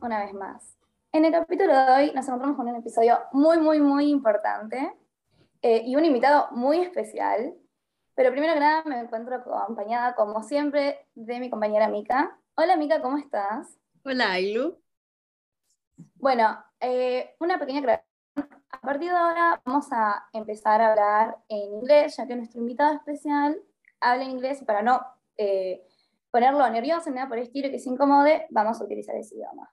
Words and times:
una 0.00 0.24
vez 0.24 0.34
más. 0.34 0.76
En 1.12 1.24
el 1.24 1.32
capítulo 1.32 1.72
de 1.72 1.92
hoy 1.92 2.12
nos 2.14 2.26
encontramos 2.26 2.56
con 2.56 2.68
un 2.68 2.76
episodio 2.76 3.18
muy, 3.32 3.58
muy, 3.58 3.80
muy 3.80 4.10
importante 4.10 4.92
eh, 5.62 5.82
y 5.84 5.96
un 5.96 6.04
invitado 6.04 6.48
muy 6.52 6.78
especial. 6.78 7.54
Pero 8.14 8.30
primero 8.30 8.54
que 8.54 8.60
nada 8.60 8.82
me 8.84 9.00
encuentro 9.00 9.36
acompañada, 9.36 10.14
como 10.14 10.42
siempre, 10.42 11.06
de 11.14 11.40
mi 11.40 11.50
compañera 11.50 11.88
Mika. 11.88 12.38
Hola 12.54 12.76
Mika, 12.76 13.00
¿cómo 13.00 13.18
estás? 13.18 13.78
Hola 14.04 14.32
Ailu. 14.32 14.78
Bueno, 16.14 16.62
eh, 16.78 17.34
una 17.40 17.58
pequeña 17.58 17.80
aclaración. 17.80 18.10
A 18.70 18.80
partir 18.80 19.10
de 19.10 19.16
ahora 19.16 19.60
vamos 19.64 19.88
a 19.90 20.28
empezar 20.32 20.80
a 20.80 20.92
hablar 20.92 21.38
en 21.48 21.74
inglés, 21.74 22.16
ya 22.16 22.26
que 22.26 22.36
nuestro 22.36 22.60
invitado 22.60 22.94
especial 22.94 23.60
habla 24.00 24.24
inglés 24.24 24.62
y 24.62 24.64
para 24.64 24.82
no 24.82 25.00
eh, 25.36 25.86
ponerlo 26.30 26.68
nervioso 26.70 27.10
ni 27.10 27.16
nada 27.16 27.28
por 27.28 27.38
el 27.38 27.44
estilo 27.44 27.70
que 27.70 27.78
se 27.78 27.88
incomode, 27.88 28.46
vamos 28.50 28.80
a 28.80 28.84
utilizar 28.84 29.16
ese 29.16 29.34
idioma. 29.34 29.70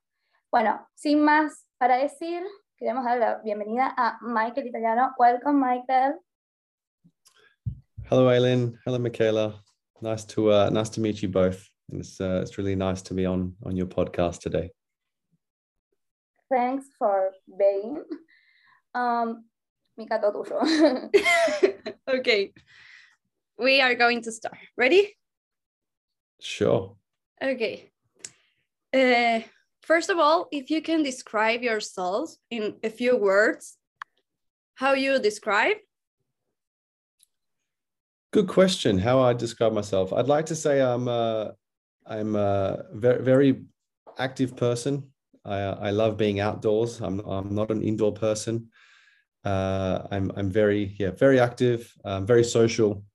Bueno, 0.57 0.89
sin 0.95 1.23
más 1.23 1.67
para 1.77 1.97
decir, 1.97 2.41
queremos 2.77 3.05
dar 3.05 3.19
la 3.19 3.35
bienvenida 3.43 3.93
a 3.95 4.17
Michael 4.21 4.65
Italiano. 4.65 5.13
Welcome, 5.19 5.63
Michael. 5.63 6.15
Hello, 8.09 8.27
Aileen. 8.27 8.75
Hello, 8.83 8.97
Michaela. 8.97 9.63
Nice 10.01 10.25
to 10.25 10.49
uh, 10.49 10.71
nice 10.71 10.89
to 10.89 10.99
meet 10.99 11.21
you 11.21 11.29
both. 11.29 11.63
And 11.91 11.99
it's 11.99 12.19
uh, 12.19 12.41
it's 12.41 12.57
really 12.57 12.75
nice 12.75 13.03
to 13.03 13.13
be 13.13 13.27
on 13.27 13.53
on 13.65 13.77
your 13.77 13.85
podcast 13.85 14.39
today. 14.39 14.71
Thanks 16.49 16.87
for 16.97 17.33
being. 17.55 18.03
Um, 18.95 19.45
Mika, 19.95 20.17
todo 20.19 20.43
tuyo. 20.43 21.11
okay, 22.17 22.51
we 23.59 23.79
are 23.79 23.93
going 23.93 24.23
to 24.23 24.31
start. 24.31 24.57
Ready? 24.75 25.15
Sure. 26.41 26.97
Okay. 27.39 27.91
Uh, 28.91 29.41
first 29.87 30.09
of 30.09 30.19
all, 30.19 30.47
if 30.51 30.69
you 30.69 30.81
can 30.81 31.01
describe 31.01 31.63
yourself 31.63 32.35
in 32.51 32.75
a 32.83 32.89
few 32.89 33.15
words, 33.15 33.77
how 34.75 34.93
you 34.93 35.17
describe? 35.19 35.77
Good 38.33 38.47
question. 38.47 38.99
How 38.99 39.21
I 39.21 39.33
describe 39.33 39.73
myself? 39.73 40.11
I'd 40.11 40.27
like 40.27 40.45
to 40.47 40.55
say 40.55 40.81
I'm 40.81 41.07
a, 41.07 41.53
I'm 42.05 42.35
a 42.35 42.83
very, 42.93 43.23
very 43.23 43.63
active 44.19 44.55
person. 44.55 45.09
I, 45.45 45.57
I 45.87 45.89
love 45.91 46.17
being 46.17 46.41
outdoors. 46.41 46.99
I'm, 46.99 47.19
I'm 47.21 47.55
not 47.55 47.71
an 47.71 47.81
indoor 47.81 48.13
person. 48.13 48.67
Uh, 49.45 50.05
I'm, 50.11 50.31
I'm 50.35 50.51
very, 50.51 50.95
yeah, 50.99 51.11
very 51.11 51.39
active, 51.39 51.91
um, 52.03 52.25
very 52.25 52.43
social, 52.43 53.05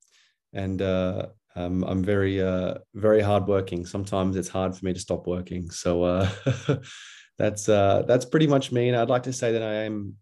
and 0.55 0.81
uh, 0.81 1.27
um, 1.55 1.85
I'm 1.85 2.03
very, 2.03 2.41
uh, 2.41 2.79
very 2.95 3.21
hardworking. 3.21 3.85
Sometimes 3.85 4.37
it's 4.37 4.49
hard 4.49 4.77
for 4.77 4.85
me 4.85 4.95
to 4.95 5.01
stop 5.01 5.27
working. 5.27 5.71
So 5.71 6.03
uh, 6.03 6.31
that's 7.39 7.69
uh, 7.69 8.03
that's 8.07 8.25
pretty 8.25 8.47
much 8.47 8.73
me. 8.73 8.89
And 8.89 8.97
I'd 8.97 9.11
like 9.11 9.25
to 9.25 9.33
say 9.33 9.53
that 9.53 9.63
I 9.63 9.75
am 9.85 10.17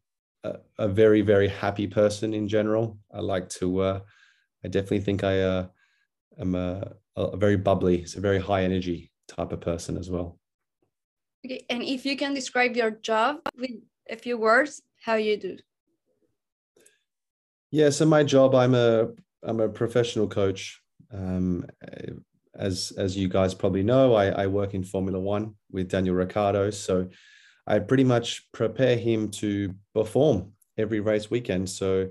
a, 0.45 0.57
a 0.79 0.89
very, 0.89 1.23
very 1.23 1.49
happy 1.49 1.87
person 1.87 2.35
in 2.35 2.49
general. 2.49 2.99
I 3.13 3.21
like 3.21 3.49
to. 3.61 3.81
Uh, 3.81 4.01
I 4.65 4.69
definitely 4.69 5.01
think 5.01 5.25
I 5.25 5.41
uh, 5.41 5.67
am 6.39 6.55
a, 6.55 6.93
a 7.17 7.37
very 7.37 7.57
bubbly, 7.57 8.05
so 8.07 8.21
very 8.21 8.41
high 8.41 8.65
energy 8.65 9.11
type 9.29 9.53
of 9.53 9.61
person 9.61 9.97
as 9.97 10.11
well. 10.11 10.39
Okay, 11.47 11.65
and 11.71 11.83
if 11.83 12.05
you 12.05 12.17
can 12.17 12.35
describe 12.35 12.77
your 12.77 12.91
job 12.91 13.39
with 13.57 13.71
a 14.11 14.17
few 14.17 14.37
words, 14.37 14.83
how 15.03 15.15
you 15.15 15.39
do? 15.39 15.57
Yeah, 17.71 17.91
so 17.91 18.05
my 18.05 18.25
job, 18.25 18.55
I'm 18.55 18.75
a 18.75 19.09
I'm 19.43 19.61
a 19.61 19.69
professional 19.69 20.29
coach. 20.29 20.83
Um, 21.12 21.66
as 22.54 22.93
as 22.97 23.16
you 23.16 23.28
guys 23.28 23.54
probably 23.54 23.82
know, 23.82 24.15
I, 24.15 24.26
I 24.26 24.47
work 24.47 24.75
in 24.75 24.84
Formula 24.84 25.19
One 25.19 25.54
with 25.71 25.88
Daniel 25.88 26.15
Ricciardo. 26.15 26.71
So 26.71 27.09
I 27.66 27.78
pretty 27.78 28.04
much 28.04 28.50
prepare 28.53 28.97
him 28.97 29.31
to 29.32 29.75
perform 29.94 30.53
every 30.76 31.00
race 31.00 31.31
weekend. 31.31 31.69
So 31.71 32.10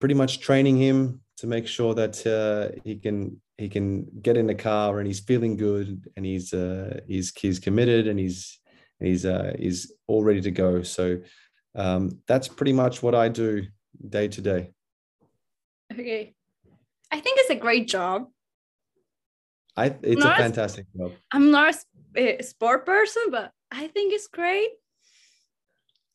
pretty 0.00 0.14
much 0.14 0.40
training 0.40 0.76
him 0.76 1.20
to 1.38 1.46
make 1.46 1.66
sure 1.66 1.94
that 1.94 2.26
uh, 2.26 2.78
he 2.84 2.96
can 2.96 3.40
he 3.56 3.68
can 3.68 4.06
get 4.20 4.36
in 4.36 4.46
the 4.46 4.54
car 4.54 4.98
and 4.98 5.06
he's 5.06 5.20
feeling 5.20 5.56
good 5.56 6.10
and 6.16 6.26
he's 6.26 6.52
uh, 6.52 7.00
he's 7.06 7.32
he's 7.36 7.58
committed 7.58 8.06
and 8.06 8.18
he's 8.18 8.58
he's 9.00 9.24
uh, 9.24 9.54
he's 9.58 9.92
all 10.06 10.22
ready 10.22 10.40
to 10.40 10.50
go. 10.50 10.82
So 10.82 11.20
um, 11.74 12.20
that's 12.26 12.48
pretty 12.48 12.72
much 12.72 13.02
what 13.02 13.14
I 13.14 13.28
do 13.28 13.64
day 14.08 14.28
to 14.28 14.40
day. 14.40 14.72
Okay. 15.92 16.34
I 17.14 17.20
think 17.20 17.38
it's 17.38 17.50
a 17.50 17.54
great 17.54 17.86
job. 17.86 18.26
I 19.76 19.94
it's 20.02 20.24
Not 20.24 20.32
a 20.32 20.42
as- 20.42 20.46
fantastic 20.46 20.86
job. 20.96 21.12
I'm 21.32 21.52
not 21.52 21.76
a 22.16 22.38
eh, 22.40 22.42
sport 22.42 22.84
person, 22.84 23.22
but 23.30 23.52
I 23.70 23.86
think 23.86 24.12
it's 24.12 24.26
great. 24.26 24.70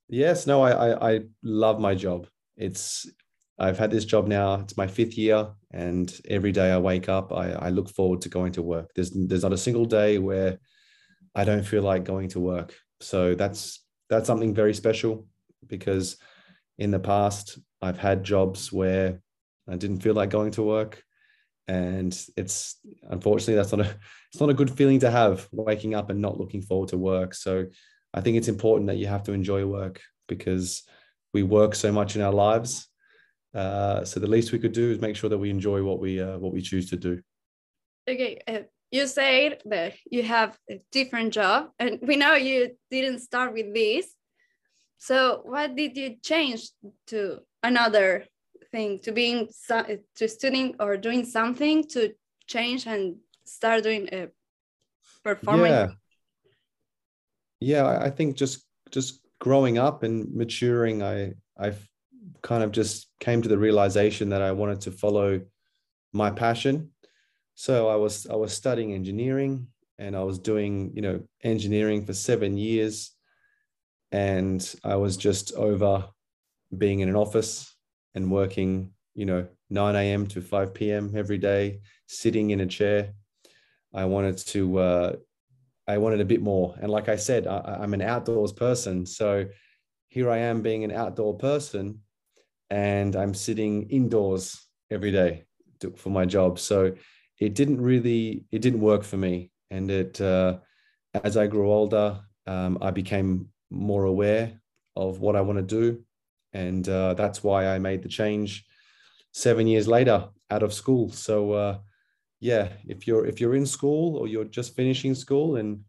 Yes, 0.09 0.45
no, 0.45 0.61
I, 0.61 0.71
I 0.71 1.11
I 1.11 1.19
love 1.41 1.79
my 1.79 1.95
job. 1.95 2.27
It's 2.57 3.09
I've 3.57 3.79
had 3.79 3.91
this 3.91 4.03
job 4.03 4.27
now. 4.27 4.55
It's 4.55 4.75
my 4.75 4.88
fifth 4.88 5.17
year, 5.17 5.47
and 5.71 6.07
every 6.27 6.51
day 6.51 6.69
I 6.71 6.77
wake 6.79 7.07
up, 7.07 7.31
I, 7.31 7.51
I 7.67 7.69
look 7.69 7.89
forward 7.89 8.21
to 8.23 8.29
going 8.29 8.51
to 8.53 8.61
work. 8.61 8.91
There's 8.93 9.11
there's 9.11 9.43
not 9.43 9.53
a 9.53 9.65
single 9.67 9.85
day 9.85 10.17
where 10.17 10.59
I 11.33 11.45
don't 11.45 11.65
feel 11.65 11.83
like 11.83 12.03
going 12.03 12.27
to 12.29 12.41
work. 12.41 12.75
So 12.99 13.35
that's 13.35 13.85
that's 14.09 14.27
something 14.27 14.53
very 14.53 14.73
special 14.73 15.27
because 15.65 16.17
in 16.77 16.91
the 16.91 16.99
past 16.99 17.57
I've 17.81 17.99
had 17.99 18.25
jobs 18.25 18.73
where 18.73 19.21
I 19.69 19.75
didn't 19.75 20.02
feel 20.02 20.13
like 20.13 20.30
going 20.30 20.52
to 20.52 20.63
work, 20.63 21.03
and 21.68 22.18
it's 22.35 22.80
unfortunately 23.09 23.56
that's 23.56 23.72
not 23.72 23.85
a 23.85 23.96
it's 24.31 24.40
not 24.40 24.50
a 24.50 24.56
good 24.56 24.72
feeling 24.72 25.00
to 25.02 25.12
have 25.12 25.47
waking 25.52 25.96
up 25.96 26.09
and 26.09 26.22
not 26.22 26.40
looking 26.40 26.62
forward 26.62 26.90
to 26.90 26.97
work. 26.97 27.34
So 27.34 27.66
I 28.13 28.22
think 28.22 28.38
it's 28.38 28.47
important 28.47 28.88
that 28.88 28.97
you 28.97 29.07
have 29.07 29.24
to 29.24 29.34
enjoy 29.34 29.66
work 29.66 30.02
because 30.28 30.84
we 31.34 31.44
work 31.44 31.75
so 31.75 31.91
much 31.91 32.16
in 32.16 32.22
our 32.22 32.34
lives. 32.34 32.88
Uh, 33.53 34.03
so 34.03 34.19
the 34.19 34.28
least 34.28 34.52
we 34.52 34.59
could 34.59 34.72
do 34.72 34.91
is 34.91 35.00
make 35.00 35.16
sure 35.16 35.30
that 35.30 35.38
we 35.38 35.50
enjoy 35.50 35.84
what 35.84 36.00
we 36.00 36.22
uh, 36.22 36.38
what 36.38 36.53
we 36.53 36.62
choose 36.62 36.90
to 36.90 36.97
do. 36.97 37.22
Okay, 38.07 38.41
uh, 38.47 38.62
you 38.91 39.06
said 39.06 39.62
that 39.66 39.94
you 40.09 40.24
have 40.24 40.57
a 40.69 40.81
different 40.91 41.34
job, 41.34 41.69
and 41.78 42.00
we 42.01 42.16
know 42.16 42.34
you 42.34 42.75
didn't 42.90 43.19
start 43.19 43.53
with 43.53 43.74
this. 43.74 44.07
So, 44.97 45.41
what 45.46 45.75
did 45.75 45.96
you 45.96 46.18
change 46.22 46.69
to 47.07 47.40
another 47.63 48.25
thing, 48.72 49.00
to 49.00 49.12
being 49.12 49.50
to 50.16 50.28
studying 50.28 50.75
or 50.80 50.97
doing 50.97 51.25
something 51.25 51.84
to 51.90 52.13
change 52.47 52.88
and 52.88 53.16
start 53.46 53.84
doing 53.84 54.09
a 54.12 54.28
performing? 55.24 55.72
Yeah, 55.72 55.88
yeah. 57.59 57.84
I 57.85 58.06
I 58.06 58.09
think 58.09 58.35
just 58.35 58.66
just 58.91 59.22
growing 59.40 59.78
up 59.78 60.03
and 60.03 60.34
maturing, 60.35 61.03
I 61.03 61.34
I've 61.57 61.88
kind 62.41 62.63
of 62.63 62.72
just 62.72 63.07
came 63.19 63.41
to 63.41 63.50
the 63.50 63.57
realization 63.57 64.30
that 64.30 64.41
I 64.41 64.52
wanted 64.52 64.81
to 64.81 64.91
follow 64.91 65.41
my 66.13 66.31
passion. 66.31 66.91
So 67.56 67.89
I 67.89 67.95
was 67.95 68.27
I 68.27 68.36
was 68.36 68.54
studying 68.54 68.94
engineering 68.94 69.68
and 69.98 70.15
I 70.15 70.24
was 70.24 70.39
doing 70.39 70.92
you 70.95 71.01
know 71.01 71.22
engineering 71.44 72.06
for 72.06 72.13
seven 72.13 72.57
years, 72.57 73.12
and 74.12 74.62
I 74.83 74.95
was 74.95 75.18
just 75.18 75.54
over 75.54 76.06
being 76.77 77.00
in 77.00 77.10
an 77.10 77.15
office 77.15 77.75
and 78.19 78.30
working 78.30 78.92
you 79.16 79.25
know 79.25 79.48
9 79.69 79.95
a.m. 79.95 80.27
to 80.27 80.42
5 80.42 80.74
p.m. 80.74 81.13
every 81.16 81.38
day, 81.38 81.80
sitting 82.07 82.51
in 82.51 82.62
a 82.62 82.66
chair. 82.68 83.13
I 83.94 84.06
wanted 84.06 84.38
to 84.54 84.80
uh, 84.80 85.16
I 85.88 85.98
wanted 85.98 86.21
a 86.21 86.25
bit 86.25 86.42
more, 86.42 86.75
and 86.81 86.92
like 86.92 87.10
I 87.10 87.16
said, 87.16 87.48
I, 87.48 87.80
I'm 87.81 87.94
an 87.94 88.01
outdoors 88.01 88.54
person, 88.54 89.06
so 89.06 89.45
here 90.10 90.30
I 90.30 90.38
am 90.38 90.62
being 90.62 90.83
an 90.83 90.92
outdoor 90.92 91.38
person, 91.38 92.01
and 92.69 93.16
I'm 93.16 93.33
sitting 93.33 93.89
indoors 93.89 94.68
every 94.92 95.12
day 95.12 95.45
to, 95.80 95.92
for 95.92 96.10
my 96.10 96.25
job. 96.25 96.60
So 96.60 96.94
it 97.39 97.56
didn't 97.56 97.81
really 97.81 98.45
it 98.51 98.62
didn't 98.62 98.81
work 98.81 99.04
for 99.04 99.18
me, 99.18 99.51
and 99.72 99.89
it 99.89 100.22
uh, 100.22 100.57
as 101.13 101.38
I 101.38 101.48
grew 101.48 101.72
older, 101.72 102.19
um, 102.48 102.77
I 102.81 102.92
became 102.92 103.50
more 103.72 104.06
aware 104.06 104.60
of 104.95 105.19
what 105.19 105.36
I 105.36 105.42
want 105.42 105.57
to 105.60 105.63
do, 105.81 106.04
and 106.54 106.88
uh, 106.88 107.13
that's 107.13 107.44
why 107.44 107.68
I 107.68 107.80
made 107.80 108.04
the 108.04 108.10
change 108.10 108.66
seven 109.31 109.68
years 109.68 109.88
later 109.88 110.30
out 110.50 110.63
of 110.63 110.74
school. 110.74 111.12
So 111.12 111.51
uh, 111.54 111.78
yeah, 112.40 112.69
if 112.88 113.07
you're 113.07 113.25
if 113.25 113.40
you're 113.40 113.56
in 113.56 113.66
school 113.66 114.18
or 114.18 114.28
you're 114.28 114.46
just 114.46 114.75
finishing 114.75 115.16
school 115.16 115.57
and 115.57 115.81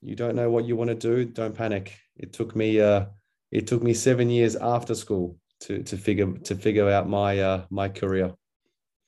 you 0.00 0.16
don't 0.16 0.34
know 0.34 0.50
what 0.50 0.64
you 0.64 0.76
want 0.76 0.88
to 0.88 0.94
do, 0.94 1.24
don't 1.24 1.54
panic. 1.54 1.96
It 2.16 2.32
took 2.32 2.56
me 2.56 2.80
uh, 2.80 3.06
it 3.50 3.66
took 3.66 3.82
me 3.82 3.94
seven 3.94 4.30
years 4.30 4.56
after 4.56 4.94
school 4.94 5.36
to 5.60 5.82
to 5.82 5.96
figure 5.96 6.32
to 6.32 6.54
figure 6.54 6.88
out 6.90 7.08
my 7.08 7.38
uh, 7.38 7.64
my 7.70 7.88
career. 7.88 8.32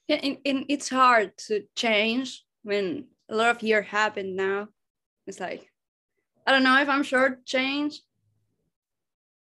Yeah, 0.08 0.20
and, 0.23 0.38
and 0.44 0.64
it's 0.69 0.88
hard 0.88 1.37
to 1.49 1.64
change 1.75 2.44
when 2.62 3.06
a 3.31 3.35
lot 3.35 3.56
of 3.56 3.62
year 3.62 3.82
happened 3.82 4.37
now. 4.37 4.69
It's 5.26 5.41
like 5.41 5.70
I 6.46 6.52
don't 6.52 6.62
know 6.62 6.81
if 6.81 6.88
I'm 6.88 7.02
sure 7.02 7.41
change. 7.44 8.02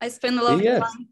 I 0.01 0.09
spend 0.09 0.39
a 0.39 0.43
lot 0.43 0.59
of 0.59 0.65
time. 0.65 1.07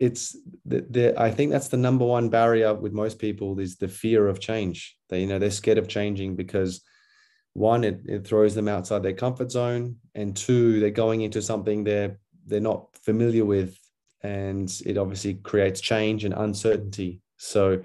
It's 0.00 0.36
the, 0.64 0.84
the 0.90 1.14
i 1.20 1.30
think 1.30 1.52
that's 1.52 1.68
the 1.68 1.76
number 1.76 2.04
one 2.04 2.28
barrier 2.28 2.74
with 2.74 2.92
most 2.92 3.18
people 3.18 3.60
is 3.60 3.76
the 3.76 3.88
fear 3.88 4.26
of 4.26 4.40
change 4.40 4.96
they 5.08 5.20
you 5.20 5.26
know 5.26 5.38
they're 5.38 5.50
scared 5.50 5.78
of 5.78 5.86
changing 5.86 6.34
because 6.34 6.82
one, 7.52 7.84
it, 7.84 8.00
it 8.06 8.26
throws 8.26 8.54
them 8.54 8.68
outside 8.68 9.02
their 9.02 9.12
comfort 9.12 9.50
zone, 9.50 9.96
and 10.14 10.36
two, 10.36 10.80
they're 10.80 10.90
going 10.90 11.22
into 11.22 11.42
something 11.42 11.84
they're 11.84 12.18
they're 12.46 12.60
not 12.60 12.96
familiar 12.96 13.44
with, 13.44 13.76
and 14.22 14.70
it 14.86 14.96
obviously 14.96 15.34
creates 15.34 15.80
change 15.80 16.24
and 16.24 16.34
uncertainty. 16.34 17.20
So, 17.36 17.82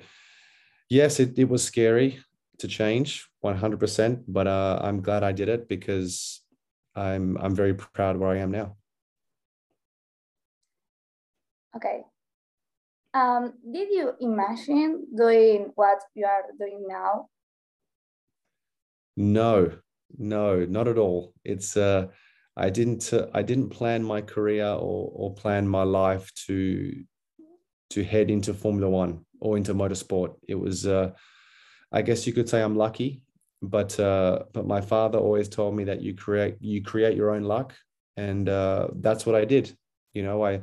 yes, 0.89 1.19
it, 1.19 1.38
it 1.38 1.50
was 1.50 1.63
scary 1.63 2.19
to 2.59 2.68
change 2.68 3.27
100%, 3.44 4.23
but 4.27 4.47
uh, 4.47 4.79
I'm 4.81 5.01
glad 5.01 5.23
I 5.23 5.31
did 5.31 5.50
it 5.50 5.68
because 5.68 6.41
I'm 6.95 7.38
I'm 7.38 7.56
very 7.56 7.73
proud 7.73 8.18
where 8.18 8.29
I 8.29 8.38
am 8.38 8.51
now. 8.51 8.77
Okay. 11.75 12.01
Um, 13.13 13.54
did 13.72 13.89
you 13.92 14.13
imagine 14.19 15.07
doing 15.16 15.72
what 15.75 16.00
you 16.16 16.25
are 16.25 16.44
doing 16.60 16.86
now? 16.88 17.30
No, 19.18 19.72
no, 20.18 20.66
not 20.66 20.88
at 20.88 20.98
all. 20.98 21.33
It's 21.44 21.77
uh, 21.77 22.07
I 22.57 22.69
didn't 22.69 23.13
uh, 23.13 23.27
I 23.33 23.42
didn't 23.42 23.69
plan 23.69 24.04
my 24.04 24.22
career 24.22 24.68
or 24.68 25.12
or 25.13 25.33
plan 25.33 25.68
my 25.68 25.83
life 25.83 26.31
to 26.48 27.04
to 27.92 28.04
head 28.04 28.30
into 28.30 28.54
Formula 28.54 28.89
One 28.89 29.25
or 29.39 29.56
into 29.57 29.74
motorsport. 29.74 30.36
It 30.48 30.56
was 30.56 30.86
uh, 30.86 31.12
I 31.92 32.01
guess 32.01 32.28
you 32.28 32.33
could 32.33 32.50
say 32.50 32.62
I'm 32.62 32.75
lucky, 32.75 33.21
but 33.62 33.98
uh, 34.00 34.44
but 34.54 34.68
my 34.68 34.81
father 34.81 35.18
always 35.19 35.48
told 35.48 35.75
me 35.75 35.86
that 35.86 36.01
you 36.01 36.16
create 36.16 36.57
you 36.60 36.83
create 36.83 37.16
your 37.16 37.31
own 37.31 37.44
luck, 37.44 37.74
and 38.18 38.50
uh, 38.50 38.89
that's 38.95 39.25
what 39.25 39.36
I 39.36 39.45
did. 39.45 39.75
You 40.13 40.24
know, 40.24 40.45
I 40.45 40.62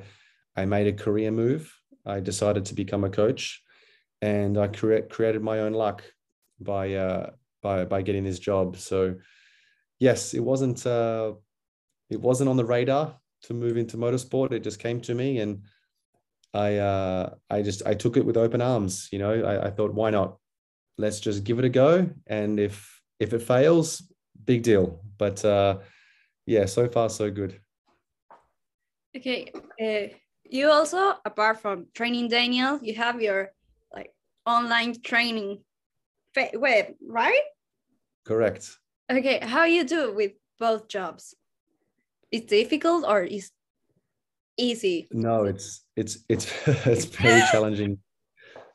I 0.57 0.65
made 0.65 0.87
a 0.87 0.93
career 0.93 1.31
move. 1.31 1.73
I 2.05 2.21
decided 2.21 2.67
to 2.67 2.75
become 2.75 3.05
a 3.05 3.11
coach, 3.11 3.63
and 4.21 4.59
I 4.59 4.69
create 4.69 5.09
created 5.09 5.43
my 5.43 5.61
own 5.61 5.73
luck 5.73 6.03
by 6.61 6.95
uh, 6.95 7.31
by 7.63 7.85
by 7.85 8.03
getting 8.03 8.25
this 8.25 8.39
job. 8.39 8.77
So 8.77 9.17
yes, 9.99 10.35
it 10.35 10.41
wasn't 10.41 10.85
uh, 10.87 11.33
it 12.11 12.21
wasn't 12.21 12.51
on 12.51 12.57
the 12.57 12.65
radar 12.65 13.19
to 13.43 13.55
move 13.55 13.77
into 13.77 13.97
motorsport. 13.97 14.53
It 14.53 14.65
just 14.65 14.79
came 14.79 15.01
to 15.03 15.15
me, 15.15 15.39
and 15.39 15.63
I 16.53 16.77
uh, 16.77 17.35
I 17.49 17.63
just 17.63 17.87
I 17.87 17.95
took 17.95 18.17
it 18.17 18.27
with 18.27 18.37
open 18.37 18.61
arms. 18.61 19.09
You 19.13 19.19
know, 19.19 19.33
I, 19.45 19.67
I 19.67 19.71
thought, 19.71 19.95
why 19.95 20.11
not? 20.11 20.39
Let's 20.99 21.21
just 21.21 21.45
give 21.45 21.59
it 21.59 21.65
a 21.65 21.71
go, 21.71 22.11
and 22.27 22.61
if 22.61 23.01
if 23.19 23.33
it 23.33 23.43
fails, 23.43 24.03
big 24.45 24.63
deal. 24.63 25.01
But 25.17 25.45
uh, 25.45 25.79
yeah, 26.47 26.67
so 26.67 26.89
far 26.89 27.09
so 27.09 27.31
good. 27.31 27.61
Okay, 29.17 29.53
uh, 29.81 30.17
you 30.53 30.71
also 30.71 31.15
apart 31.25 31.61
from 31.61 31.87
training 31.95 32.29
Daniel, 32.29 32.79
you 32.83 32.95
have 32.95 33.23
your 33.23 33.53
like 33.93 34.13
online 34.47 35.01
training 35.01 35.65
web, 36.55 36.95
right? 37.01 37.41
Correct. 38.25 38.79
Okay, 39.11 39.41
how 39.43 39.65
you 39.65 39.85
do 39.85 40.13
with 40.13 40.33
both 40.59 40.89
jobs? 40.89 41.35
It's 42.31 42.47
difficult 42.47 43.05
or 43.07 43.23
is 43.23 43.51
easy? 44.59 45.09
No, 45.11 45.45
it's 45.45 45.85
it's 45.97 46.19
it's 46.29 46.47
it's 46.87 47.05
very 47.07 47.43
challenging. 47.53 47.99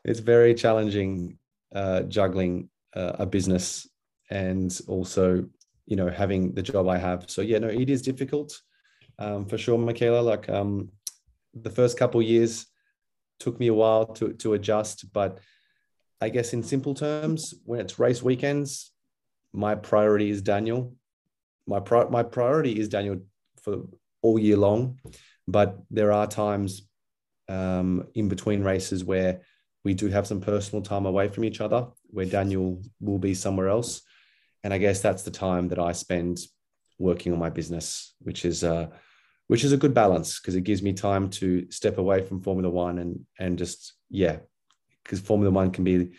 It's 0.03 0.19
very 0.19 0.55
challenging 0.55 1.37
uh, 1.75 2.03
juggling 2.03 2.69
uh, 2.95 3.13
a 3.19 3.25
business 3.25 3.87
and 4.29 4.77
also 4.87 5.45
you 5.85 5.95
know 5.95 6.09
having 6.09 6.53
the 6.53 6.63
job 6.63 6.87
I 6.87 6.97
have. 6.97 7.29
So 7.29 7.41
yeah, 7.41 7.59
no, 7.59 7.67
it 7.67 7.89
is 7.89 8.01
difficult 8.01 8.59
um, 9.19 9.45
for 9.45 9.57
sure, 9.57 9.77
Michaela. 9.77 10.21
Like 10.21 10.49
um, 10.49 10.89
the 11.53 11.69
first 11.69 11.97
couple 11.97 12.21
years 12.21 12.65
took 13.39 13.59
me 13.59 13.67
a 13.67 13.73
while 13.73 14.05
to 14.05 14.33
to 14.33 14.53
adjust, 14.53 15.11
but 15.13 15.39
I 16.19 16.29
guess 16.29 16.53
in 16.53 16.63
simple 16.63 16.95
terms, 16.95 17.53
when 17.65 17.79
it's 17.79 17.99
race 17.99 18.23
weekends, 18.23 18.91
my 19.53 19.75
priority 19.75 20.29
is 20.29 20.41
Daniel. 20.41 20.95
My 21.67 21.79
pri- 21.79 22.09
my 22.09 22.23
priority 22.23 22.79
is 22.79 22.89
Daniel 22.89 23.21
for 23.61 23.83
all 24.21 24.39
year 24.39 24.57
long, 24.57 24.99
but 25.47 25.77
there 25.91 26.11
are 26.11 26.27
times 26.27 26.87
um, 27.49 28.07
in 28.15 28.29
between 28.29 28.63
races 28.63 29.03
where 29.03 29.41
we 29.83 29.93
do 29.93 30.07
have 30.07 30.27
some 30.27 30.41
personal 30.41 30.81
time 30.81 31.05
away 31.05 31.27
from 31.27 31.43
each 31.43 31.61
other, 31.61 31.87
where 32.07 32.25
Daniel 32.25 32.81
will 32.99 33.19
be 33.19 33.33
somewhere 33.33 33.69
else, 33.69 34.01
and 34.63 34.73
I 34.73 34.79
guess 34.79 35.01
that's 35.01 35.23
the 35.23 35.31
time 35.31 35.67
that 35.69 35.79
I 35.79 35.91
spend 35.91 36.39
working 36.99 37.31
on 37.31 37.39
my 37.39 37.49
business, 37.49 38.15
which 38.19 38.43
is 38.43 38.63
uh, 38.63 38.87
which 39.47 39.63
is 39.63 39.71
a 39.71 39.77
good 39.77 39.93
balance 39.93 40.39
because 40.39 40.55
it 40.55 40.61
gives 40.61 40.81
me 40.81 40.93
time 40.93 41.29
to 41.29 41.69
step 41.71 41.97
away 41.97 42.21
from 42.21 42.41
Formula 42.41 42.69
One 42.69 42.99
and 42.99 43.25
and 43.39 43.57
just 43.57 43.93
yeah 44.09 44.37
because 45.03 45.19
Formula 45.19 45.51
One 45.51 45.71
can 45.71 45.83
be 45.83 46.11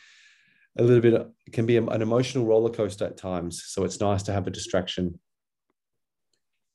a 0.78 0.82
little 0.82 1.02
bit 1.02 1.26
can 1.52 1.66
be 1.66 1.76
an 1.76 2.02
emotional 2.02 2.46
roller 2.46 2.70
coaster 2.70 3.06
at 3.06 3.16
times. 3.16 3.64
So 3.66 3.84
it's 3.84 4.00
nice 4.00 4.22
to 4.24 4.32
have 4.32 4.46
a 4.46 4.50
distraction. 4.50 5.18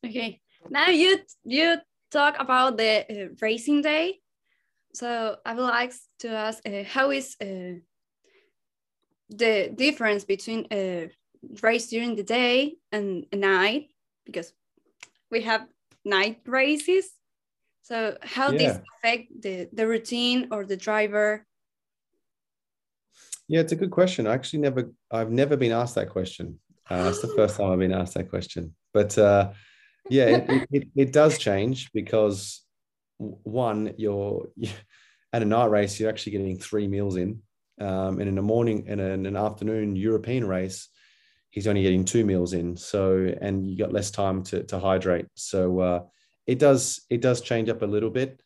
Okay, 0.05 0.41
now 0.69 0.89
you 0.89 1.19
you 1.43 1.77
talk 2.11 2.35
about 2.39 2.77
the 2.77 3.05
uh, 3.09 3.29
racing 3.41 3.81
day. 3.81 4.19
So 4.93 5.37
I 5.43 5.55
would 5.55 5.63
like 5.63 5.93
to 6.19 6.29
ask, 6.29 6.61
uh, 6.67 6.83
how 6.83 7.09
is 7.09 7.35
uh, 7.41 7.79
the 9.29 9.71
difference 9.73 10.23
between 10.23 10.67
a 10.71 11.09
race 11.63 11.87
during 11.87 12.15
the 12.15 12.23
day 12.23 12.75
and 12.91 13.25
a 13.31 13.35
night? 13.35 13.89
Because 14.25 14.53
we 15.31 15.41
have 15.41 15.67
night 16.05 16.41
races. 16.45 17.09
So 17.83 18.17
how 18.21 18.51
yeah. 18.51 18.57
this 18.57 18.79
affect 18.97 19.41
the, 19.41 19.69
the 19.73 19.87
routine 19.87 20.47
or 20.51 20.65
the 20.65 20.77
driver 20.77 21.45
yeah, 23.47 23.59
it's 23.59 23.71
a 23.71 23.75
good 23.75 23.91
question. 23.91 24.27
I 24.27 24.33
actually 24.33 24.59
never, 24.59 24.91
I've 25.11 25.31
never 25.31 25.57
been 25.57 25.71
asked 25.71 25.95
that 25.95 26.09
question. 26.09 26.59
Uh, 26.89 27.07
it's 27.09 27.21
the 27.21 27.27
first 27.35 27.57
time 27.57 27.71
I've 27.71 27.79
been 27.79 27.93
asked 27.93 28.13
that 28.15 28.29
question. 28.29 28.73
But 28.93 29.17
uh, 29.17 29.51
yeah, 30.09 30.25
it, 30.25 30.67
it, 30.71 30.87
it, 30.95 31.13
does 31.13 31.37
change 31.37 31.91
because 31.93 32.61
one, 33.17 33.93
you're 33.97 34.47
at 35.33 35.41
a 35.41 35.45
night 35.45 35.69
race, 35.69 35.99
you're 35.99 36.09
actually 36.09 36.33
getting 36.33 36.57
three 36.57 36.87
meals 36.87 37.17
in. 37.17 37.41
Um, 37.81 38.19
and 38.19 38.29
in 38.29 38.35
the 38.35 38.41
morning 38.41 38.85
and 38.87 39.01
in 39.01 39.25
an 39.25 39.35
afternoon 39.35 39.95
European 39.95 40.47
race, 40.47 40.89
he's 41.53 41.67
only 41.67 41.83
getting 41.83 42.03
two 42.03 42.25
meals 42.25 42.53
in. 42.53 42.75
So, 42.75 43.31
and 43.39 43.63
you 43.63 43.77
got 43.77 43.93
less 43.93 44.09
time 44.09 44.41
to, 44.45 44.63
to 44.63 44.79
hydrate. 44.79 45.27
So 45.35 45.79
uh, 45.79 46.03
it 46.47 46.57
does, 46.57 47.01
it 47.11 47.21
does 47.21 47.41
change 47.41 47.69
up 47.69 47.83
a 47.83 47.85
little 47.85 48.09
bit. 48.09 48.41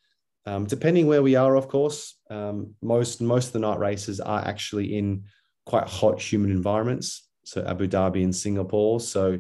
Um, 0.45 0.65
depending 0.65 1.07
where 1.07 1.23
we 1.23 1.35
are, 1.35 1.55
of 1.55 1.69
course, 1.69 2.17
um, 2.29 2.75
most 2.81 3.21
most 3.21 3.47
of 3.47 3.53
the 3.53 3.59
night 3.59 3.79
races 3.79 4.19
are 4.19 4.45
actually 4.45 4.97
in 4.97 5.23
quite 5.65 5.87
hot, 5.87 6.21
humid 6.21 6.51
environments. 6.51 7.29
So 7.45 7.63
Abu 7.65 7.87
Dhabi 7.87 8.25
and 8.25 8.35
Singapore. 8.35 8.99
So 8.99 9.39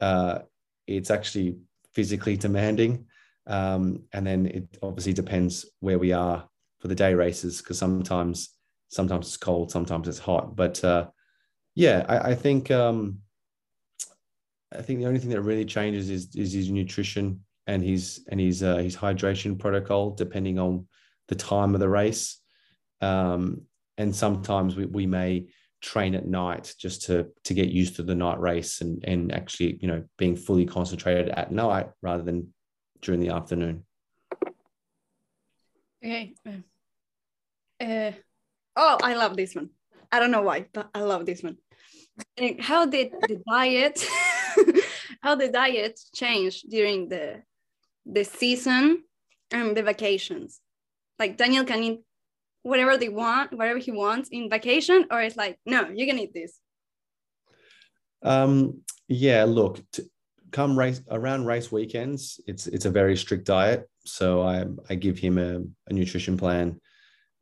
uh, 0.00 0.40
it's 0.88 1.12
actually 1.12 1.58
physically 1.94 2.36
demanding. 2.36 3.06
Um, 3.46 4.02
and 4.12 4.26
then 4.26 4.46
it 4.46 4.78
obviously 4.82 5.12
depends 5.12 5.64
where 5.78 6.00
we 6.00 6.10
are 6.12 6.48
for 6.80 6.88
the 6.88 6.96
day 6.96 7.14
races 7.14 7.62
because 7.62 7.78
sometimes 7.78 8.50
sometimes 8.88 9.28
it's 9.28 9.36
cold, 9.36 9.70
sometimes 9.70 10.08
it's 10.08 10.18
hot. 10.18 10.56
But 10.56 10.82
uh, 10.82 11.06
yeah, 11.76 12.04
I, 12.08 12.30
I 12.30 12.34
think 12.34 12.70
um, 12.70 13.18
I 14.74 14.82
think 14.82 14.98
the 14.98 15.06
only 15.06 15.20
thing 15.20 15.30
that 15.30 15.42
really 15.42 15.66
changes 15.66 16.10
is 16.10 16.34
is 16.34 16.52
his 16.52 16.70
nutrition 16.70 17.44
and 17.66 17.84
his 17.84 18.24
and 18.30 18.40
his 18.40 18.62
uh, 18.62 18.78
his 18.78 18.96
hydration 18.96 19.58
protocol 19.58 20.10
depending 20.10 20.58
on 20.58 20.88
the 21.28 21.34
time 21.34 21.74
of 21.74 21.80
the 21.80 21.88
race. 21.88 22.40
Um, 23.02 23.62
and 23.98 24.16
sometimes 24.16 24.74
we, 24.74 24.86
we 24.86 25.06
may 25.06 25.46
train 25.82 26.14
at 26.14 26.26
night 26.26 26.74
just 26.78 27.02
to 27.02 27.28
to 27.44 27.52
get 27.52 27.68
used 27.68 27.96
to 27.96 28.02
the 28.02 28.14
night 28.14 28.40
race 28.40 28.80
and 28.80 29.04
and 29.04 29.30
actually 29.30 29.78
you 29.82 29.88
know 29.88 30.02
being 30.16 30.34
fully 30.34 30.64
concentrated 30.64 31.28
at 31.28 31.52
night 31.52 31.90
rather 32.00 32.22
than 32.22 32.54
during 33.02 33.20
the 33.20 33.28
afternoon. 33.28 33.84
Okay. 36.02 36.34
Uh, 37.78 38.12
oh, 38.76 38.98
I 39.02 39.14
love 39.14 39.36
this 39.36 39.54
one. 39.54 39.70
I 40.10 40.20
don't 40.20 40.30
know 40.30 40.42
why, 40.42 40.66
but 40.72 40.88
I 40.94 41.00
love 41.00 41.26
this 41.26 41.42
one. 41.42 41.58
How 42.60 42.86
did 42.86 43.12
the 43.28 43.42
diet 43.48 44.04
how 45.22 45.34
the 45.34 45.48
diet 45.48 45.98
change 46.14 46.62
during 46.62 47.08
the 47.08 47.42
the 48.06 48.24
season 48.24 49.02
and 49.50 49.76
the 49.76 49.82
vacations. 49.82 50.60
Like 51.18 51.36
Daniel 51.36 51.64
can 51.64 51.82
eat 51.82 52.00
whatever 52.62 52.96
they 52.96 53.08
want, 53.08 53.52
whatever 53.52 53.78
he 53.78 53.90
wants 53.90 54.28
in 54.30 54.50
vacation, 54.50 55.06
or 55.10 55.20
it's 55.20 55.36
like, 55.36 55.58
no, 55.66 55.88
you 55.88 56.06
can 56.06 56.18
eat 56.18 56.34
this. 56.34 56.60
Um, 58.22 58.82
yeah, 59.08 59.44
look, 59.44 59.80
come 60.50 60.78
race 60.78 61.00
around 61.10 61.46
race 61.46 61.70
weekends, 61.70 62.40
it's 62.46 62.66
it's 62.66 62.86
a 62.86 62.90
very 62.90 63.16
strict 63.16 63.44
diet. 63.46 63.88
So 64.04 64.42
I 64.42 64.64
I 64.88 64.94
give 64.94 65.18
him 65.18 65.38
a, 65.38 65.60
a 65.88 65.92
nutrition 65.92 66.36
plan. 66.36 66.80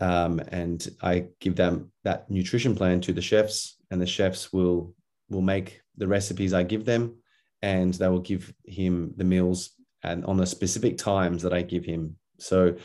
Um, 0.01 0.41
and 0.49 0.87
I 1.03 1.27
give 1.41 1.57
them 1.57 1.93
that 2.03 2.31
nutrition 2.31 2.75
plan 2.75 3.01
to 3.03 3.13
the 3.13 3.23
chefs, 3.23 3.77
and 3.91 4.01
the 4.01 4.07
chefs 4.07 4.53
will 4.53 4.95
will 5.31 5.43
make 5.43 5.81
the 5.97 6.09
recipes 6.09 6.53
I 6.53 6.65
give 6.65 6.85
them, 6.85 7.17
and 7.63 7.95
they 7.95 8.09
will 8.09 8.21
give 8.21 8.53
him 8.65 9.15
the 9.17 9.25
meals 9.25 9.71
and 10.03 10.25
on 10.27 10.37
the 10.37 10.47
specific 10.47 10.99
times 10.99 11.43
that 11.43 11.55
I 11.55 11.63
give 11.63 11.85
him. 11.85 12.17
So 12.39 12.77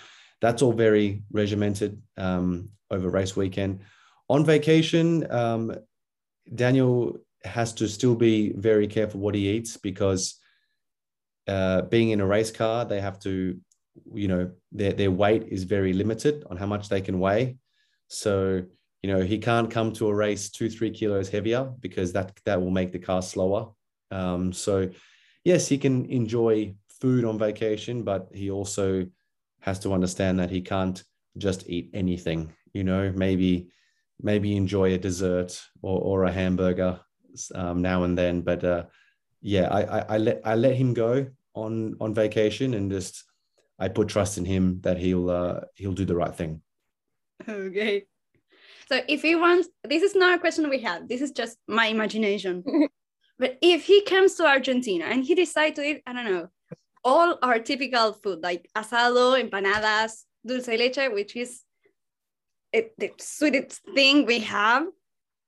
that's 0.42 0.62
all 0.62 0.74
very 0.74 1.24
regimented 1.32 2.02
um, 2.18 2.70
over 2.90 3.10
race 3.10 3.36
weekend. 3.36 3.82
On 4.30 4.46
vacation, 4.46 5.30
um, 5.32 5.76
Daniel 6.54 7.18
has 7.44 7.74
to 7.74 7.88
still 7.88 8.16
be 8.16 8.54
very 8.54 8.88
careful 8.88 9.20
what 9.20 9.36
he 9.36 9.50
eats 9.50 9.78
because 9.78 10.36
uh, 11.48 11.82
being 11.84 12.12
in 12.12 12.22
a 12.22 12.26
race 12.28 12.52
car, 12.52 12.86
they 12.86 13.02
have 13.02 13.20
to, 13.20 13.60
you 14.14 14.28
know, 14.28 14.52
their, 14.72 14.94
their 14.94 15.12
weight 15.12 15.48
is 15.50 15.64
very 15.64 15.94
limited 15.94 16.44
on 16.50 16.58
how 16.58 16.66
much 16.66 16.90
they 16.90 17.02
can 17.02 17.20
weigh. 17.20 17.58
So, 18.08 18.64
you 19.02 19.12
know, 19.12 19.22
he 19.22 19.38
can't 19.38 19.72
come 19.72 19.94
to 19.94 20.08
a 20.08 20.14
race 20.14 20.50
two, 20.50 20.70
three 20.70 20.92
kilos 20.92 21.30
heavier 21.30 21.72
because 21.80 22.14
that, 22.14 22.38
that 22.46 22.62
will 22.62 22.72
make 22.72 22.92
the 22.92 23.00
car 23.00 23.22
slower. 23.22 23.70
Um, 24.12 24.52
so, 24.52 24.90
yes, 25.44 25.68
he 25.68 25.78
can 25.78 26.06
enjoy 26.06 26.76
food 27.02 27.26
on 27.26 27.38
vacation, 27.38 28.04
but 28.04 28.30
he 28.34 28.52
also 28.52 29.08
has 29.62 29.80
to 29.80 29.94
understand 29.94 30.40
that 30.40 30.50
he 30.50 30.62
can't 30.62 31.04
just 31.38 31.70
eat 31.70 31.90
anything, 31.94 32.52
you 32.74 32.84
know, 32.84 33.12
maybe, 33.16 33.70
maybe 34.22 34.58
enjoy 34.58 34.94
a 34.94 34.98
dessert 34.98 35.62
or, 35.82 36.02
or 36.02 36.24
a 36.26 36.32
hamburger 36.32 37.00
um, 37.56 37.82
now 37.82 38.04
and 38.04 38.18
then. 38.18 38.42
But 38.42 38.64
uh, 38.64 38.84
yeah, 39.42 39.68
I, 39.70 40.00
I, 40.00 40.06
I 40.10 40.18
let 40.18 40.42
I 40.44 40.56
let 40.56 40.76
him 40.76 40.94
go 40.94 41.28
on 41.54 41.96
on 42.00 42.14
vacation 42.14 42.74
and 42.74 42.92
just 42.92 43.24
I 43.80 43.88
put 43.88 44.10
trust 44.10 44.38
in 44.38 44.46
him 44.46 44.82
that 44.82 44.98
he'll 44.98 45.30
uh, 45.30 45.62
he'll 45.76 45.94
do 45.94 46.06
the 46.06 46.16
right 46.16 46.36
thing. 46.36 46.62
Okay. 47.48 48.06
So 48.90 49.02
if 49.08 49.22
he 49.22 49.36
wants, 49.36 49.70
this 49.84 50.04
is 50.04 50.16
not 50.16 50.36
a 50.36 50.40
question 50.40 50.70
we 50.70 50.82
have. 50.82 51.08
This 51.08 51.22
is 51.22 51.32
just 51.32 51.58
my 51.68 51.86
imagination. 51.86 52.64
but 53.40 53.58
if 53.62 53.86
he 53.86 54.02
comes 54.04 54.36
to 54.36 54.46
Argentina 54.46 55.06
and 55.06 55.24
he 55.24 55.36
decides 55.36 55.76
to 55.76 55.84
eat, 55.84 56.02
I 56.06 56.14
don't 56.14 56.26
know, 56.26 56.50
all 57.04 57.38
our 57.42 57.60
typical 57.60 58.14
food 58.14 58.40
like 58.42 58.68
asado, 58.76 59.40
empanadas, 59.40 60.24
dulce 60.46 60.68
leche, 60.68 61.12
which 61.14 61.36
is 61.36 61.62
it, 62.74 62.94
the 62.98 63.12
sweetest 63.20 63.82
thing 63.94 64.26
we 64.26 64.40
have, 64.40 64.88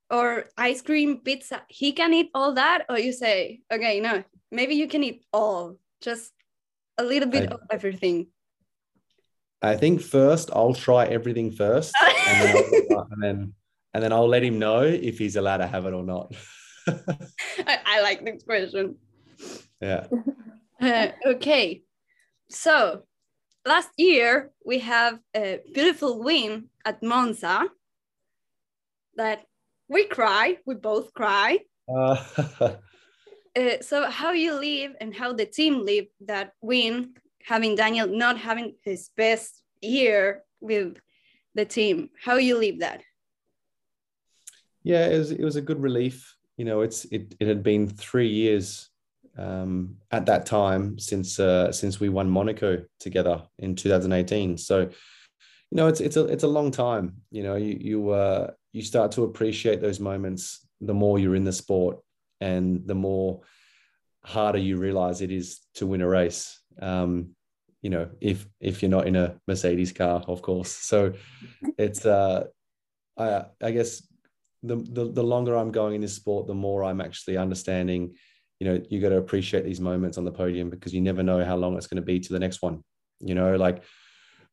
or 0.09 0.45
ice 0.57 0.81
cream, 0.81 1.19
pizza, 1.19 1.63
he 1.67 1.91
can 1.91 2.13
eat 2.13 2.29
all 2.33 2.53
that? 2.53 2.85
Or 2.89 2.99
you 2.99 3.11
say, 3.11 3.61
okay, 3.73 3.99
no, 3.99 4.23
maybe 4.51 4.75
you 4.75 4.87
can 4.87 5.03
eat 5.03 5.25
all, 5.33 5.77
just 6.01 6.31
a 7.01 7.03
little 7.03 7.29
bit 7.29 7.49
I, 7.49 7.53
of 7.55 7.61
everything. 7.71 8.27
I 9.61 9.75
think 9.75 10.01
first 10.01 10.49
I'll 10.53 10.73
try 10.73 11.05
everything 11.05 11.51
first, 11.51 11.93
and, 12.01 12.47
then 12.47 12.63
and, 13.11 13.23
then 13.23 13.53
and 13.93 14.03
then 14.03 14.11
I'll 14.13 14.27
let 14.27 14.43
him 14.43 14.57
know 14.59 14.81
if 14.81 15.17
he's 15.17 15.35
allowed 15.35 15.57
to 15.57 15.67
have 15.67 15.85
it 15.85 15.93
or 15.93 16.03
not. 16.03 16.33
I, 16.87 17.77
I, 17.85 18.01
like 18.01 18.25
this 18.25 18.43
question. 18.43 18.95
Yeah. 19.81 20.07
Uh, 20.81 21.11
okay, 21.27 21.83
so 22.49 23.03
last 23.67 23.91
year 23.95 24.49
we 24.65 24.79
have 24.79 25.19
a 25.35 25.59
beautiful 25.75 26.23
win 26.23 26.69
at 26.83 27.03
Monza 27.03 27.67
that 29.15 29.45
we 29.87 30.05
cry 30.05 30.57
we 30.65 30.73
both 30.73 31.13
cry 31.13 31.59
uh. 31.87 32.17
Uh, 33.57 33.81
so 33.81 34.09
how 34.09 34.31
you 34.31 34.53
live 34.59 34.95
and 35.01 35.13
how 35.15 35.33
the 35.33 35.45
team 35.45 35.85
live 35.85 36.05
that 36.21 36.53
win 36.61 37.13
having 37.43 37.75
daniel 37.75 38.07
not 38.07 38.37
having 38.37 38.75
his 38.83 39.09
best 39.17 39.63
year 39.81 40.43
with 40.59 40.97
the 41.55 41.65
team 41.65 42.09
how 42.23 42.35
you 42.35 42.57
live 42.57 42.79
that? 42.79 43.01
Yeah 44.83 45.07
it 45.07 45.17
was, 45.17 45.31
it 45.31 45.43
was 45.43 45.55
a 45.55 45.61
good 45.61 45.81
relief. 45.81 46.35
You 46.57 46.65
know 46.65 46.81
it's 46.81 47.05
it, 47.05 47.35
it 47.39 47.47
had 47.47 47.63
been 47.63 47.87
three 47.87 48.29
years 48.29 48.89
um, 49.37 49.97
at 50.11 50.25
that 50.27 50.45
time 50.45 50.99
since 50.99 51.39
uh, 51.39 51.71
since 51.71 51.99
we 51.99 52.09
won 52.09 52.29
monaco 52.29 52.83
together 52.99 53.43
in 53.57 53.75
2018 53.75 54.57
so 54.57 54.89
you 55.71 55.77
know 55.77 55.87
it's 55.87 56.01
it's 56.01 56.17
a 56.17 56.25
it's 56.25 56.43
a 56.43 56.47
long 56.47 56.69
time. 56.69 57.15
You 57.31 57.43
know 57.43 57.55
you 57.55 57.77
you 57.79 58.09
uh 58.09 58.51
you 58.73 58.81
start 58.81 59.11
to 59.13 59.23
appreciate 59.23 59.81
those 59.81 59.99
moments 59.99 60.67
the 60.81 60.93
more 60.93 61.17
you're 61.17 61.35
in 61.35 61.43
the 61.45 61.53
sport 61.53 61.99
and 62.41 62.85
the 62.87 62.95
more 62.95 63.41
harder 64.23 64.59
you 64.59 64.77
realize 64.77 65.21
it 65.21 65.31
is 65.31 65.61
to 65.73 65.87
win 65.87 66.01
a 66.01 66.07
race 66.07 66.59
um 66.81 67.29
you 67.81 67.89
know 67.89 68.09
if 68.19 68.45
if 68.59 68.81
you're 68.81 68.91
not 68.91 69.07
in 69.07 69.15
a 69.15 69.35
mercedes 69.47 69.91
car 69.91 70.23
of 70.27 70.41
course. 70.41 70.71
So 70.71 71.13
it's 71.77 72.05
uh 72.05 72.45
i 73.17 73.45
i 73.61 73.71
guess 73.71 74.07
the, 74.63 74.75
the 74.75 75.11
the 75.11 75.23
longer 75.23 75.55
i'm 75.55 75.71
going 75.71 75.95
in 75.95 76.01
this 76.01 76.15
sport 76.15 76.47
the 76.47 76.53
more 76.53 76.83
i'm 76.83 77.01
actually 77.01 77.35
understanding 77.35 78.15
you 78.61 78.67
know 78.67 78.79
you 78.91 79.01
got 79.01 79.09
to 79.09 79.17
appreciate 79.17 79.65
these 79.65 79.81
moments 79.81 80.19
on 80.19 80.23
the 80.23 80.31
podium 80.31 80.69
because 80.69 80.93
you 80.93 81.01
never 81.01 81.23
know 81.23 81.43
how 81.43 81.55
long 81.55 81.75
it's 81.75 81.87
going 81.87 81.95
to 81.95 82.05
be 82.05 82.19
to 82.19 82.31
the 82.31 82.37
next 82.37 82.61
one. 82.61 82.83
You 83.19 83.33
know 83.33 83.55
like 83.55 83.83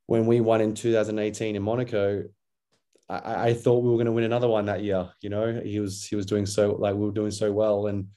when 0.07 0.25
we 0.25 0.41
won 0.41 0.63
in 0.63 0.73
2018 0.73 1.57
in 1.57 1.63
Monaco, 1.63 2.25
I, 3.09 3.49
I 3.49 3.55
thought 3.55 3.83
we 3.83 3.91
were 3.91 3.97
going 3.97 4.07
to 4.07 4.13
win 4.13 4.25
another 4.25 4.49
one 4.49 4.67
that 4.67 4.83
year. 4.83 5.09
You 5.21 5.31
know, 5.31 5.61
he 5.65 5.81
was 5.81 6.05
he 6.07 6.17
was 6.17 6.27
doing 6.27 6.47
so 6.47 6.73
like 6.73 6.95
we 6.95 7.07
were 7.07 7.13
doing 7.13 7.31
so 7.31 7.53
well, 7.53 7.87
and 7.87 8.09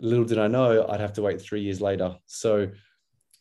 little 0.00 0.24
did 0.24 0.38
I 0.38 0.48
know 0.48 0.86
I'd 0.88 1.00
have 1.00 1.14
to 1.14 1.22
wait 1.22 1.40
three 1.40 1.62
years 1.62 1.80
later. 1.80 2.16
So 2.26 2.68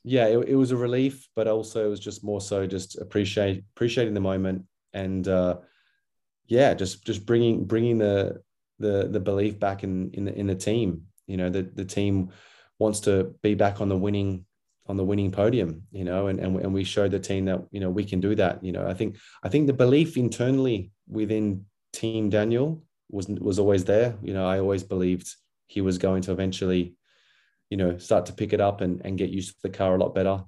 yeah, 0.04 0.26
it, 0.28 0.50
it 0.50 0.56
was 0.56 0.72
a 0.72 0.78
relief, 0.78 1.28
but 1.36 1.48
also 1.48 1.86
it 1.86 1.90
was 1.90 2.00
just 2.00 2.24
more 2.24 2.42
so 2.42 2.66
just 2.66 2.98
appreciate 3.00 3.64
appreciating 3.76 4.14
the 4.14 4.20
moment 4.20 4.66
and 4.94 5.28
uh, 5.28 5.58
yeah, 6.48 6.74
just 6.74 7.06
just 7.06 7.26
bringing 7.26 7.66
bringing 7.66 7.98
the 7.98 8.42
the 8.80 9.08
the 9.10 9.20
belief 9.20 9.60
back 9.60 9.84
in 9.84 10.12
in 10.12 10.26
the, 10.26 10.38
in 10.38 10.48
the 10.48 10.56
team. 10.56 11.04
You 11.28 11.38
know, 11.38 11.50
the 11.50 11.64
the 11.64 11.86
team 11.86 12.30
wants 12.80 13.02
to 13.02 13.36
be 13.44 13.54
back 13.54 13.80
on 13.80 13.90
the 13.90 13.98
winning 13.98 14.46
on 14.92 14.98
the 14.98 15.06
winning 15.06 15.32
podium, 15.32 15.84
you 15.94 16.04
know, 16.04 16.28
and, 16.28 16.38
and, 16.38 16.60
and 16.60 16.74
we 16.74 16.84
showed 16.84 17.12
the 17.12 17.20
team 17.20 17.46
that, 17.46 17.62
you 17.72 17.80
know, 17.80 17.90
we 17.90 18.04
can 18.04 18.20
do 18.20 18.36
that. 18.36 18.62
You 18.62 18.74
know, 18.74 18.86
I 18.86 18.94
think, 18.94 19.16
I 19.42 19.48
think 19.48 19.66
the 19.66 19.74
belief 19.74 20.18
internally 20.18 20.92
within 21.08 21.66
team 21.94 22.30
Daniel 22.30 22.84
was, 23.10 23.28
was 23.30 23.58
always 23.58 23.86
there. 23.86 24.16
You 24.22 24.34
know, 24.34 24.46
I 24.46 24.60
always 24.60 24.84
believed 24.84 25.34
he 25.68 25.80
was 25.80 25.98
going 25.98 26.24
to 26.24 26.34
eventually, 26.34 26.94
you 27.70 27.78
know, 27.78 27.98
start 28.00 28.26
to 28.26 28.34
pick 28.34 28.52
it 28.52 28.60
up 28.60 28.82
and, 28.82 29.02
and 29.06 29.18
get 29.18 29.30
used 29.30 29.52
to 29.52 29.62
the 29.64 29.70
car 29.70 29.96
a 29.96 29.98
lot 29.98 30.14
better. 30.14 30.44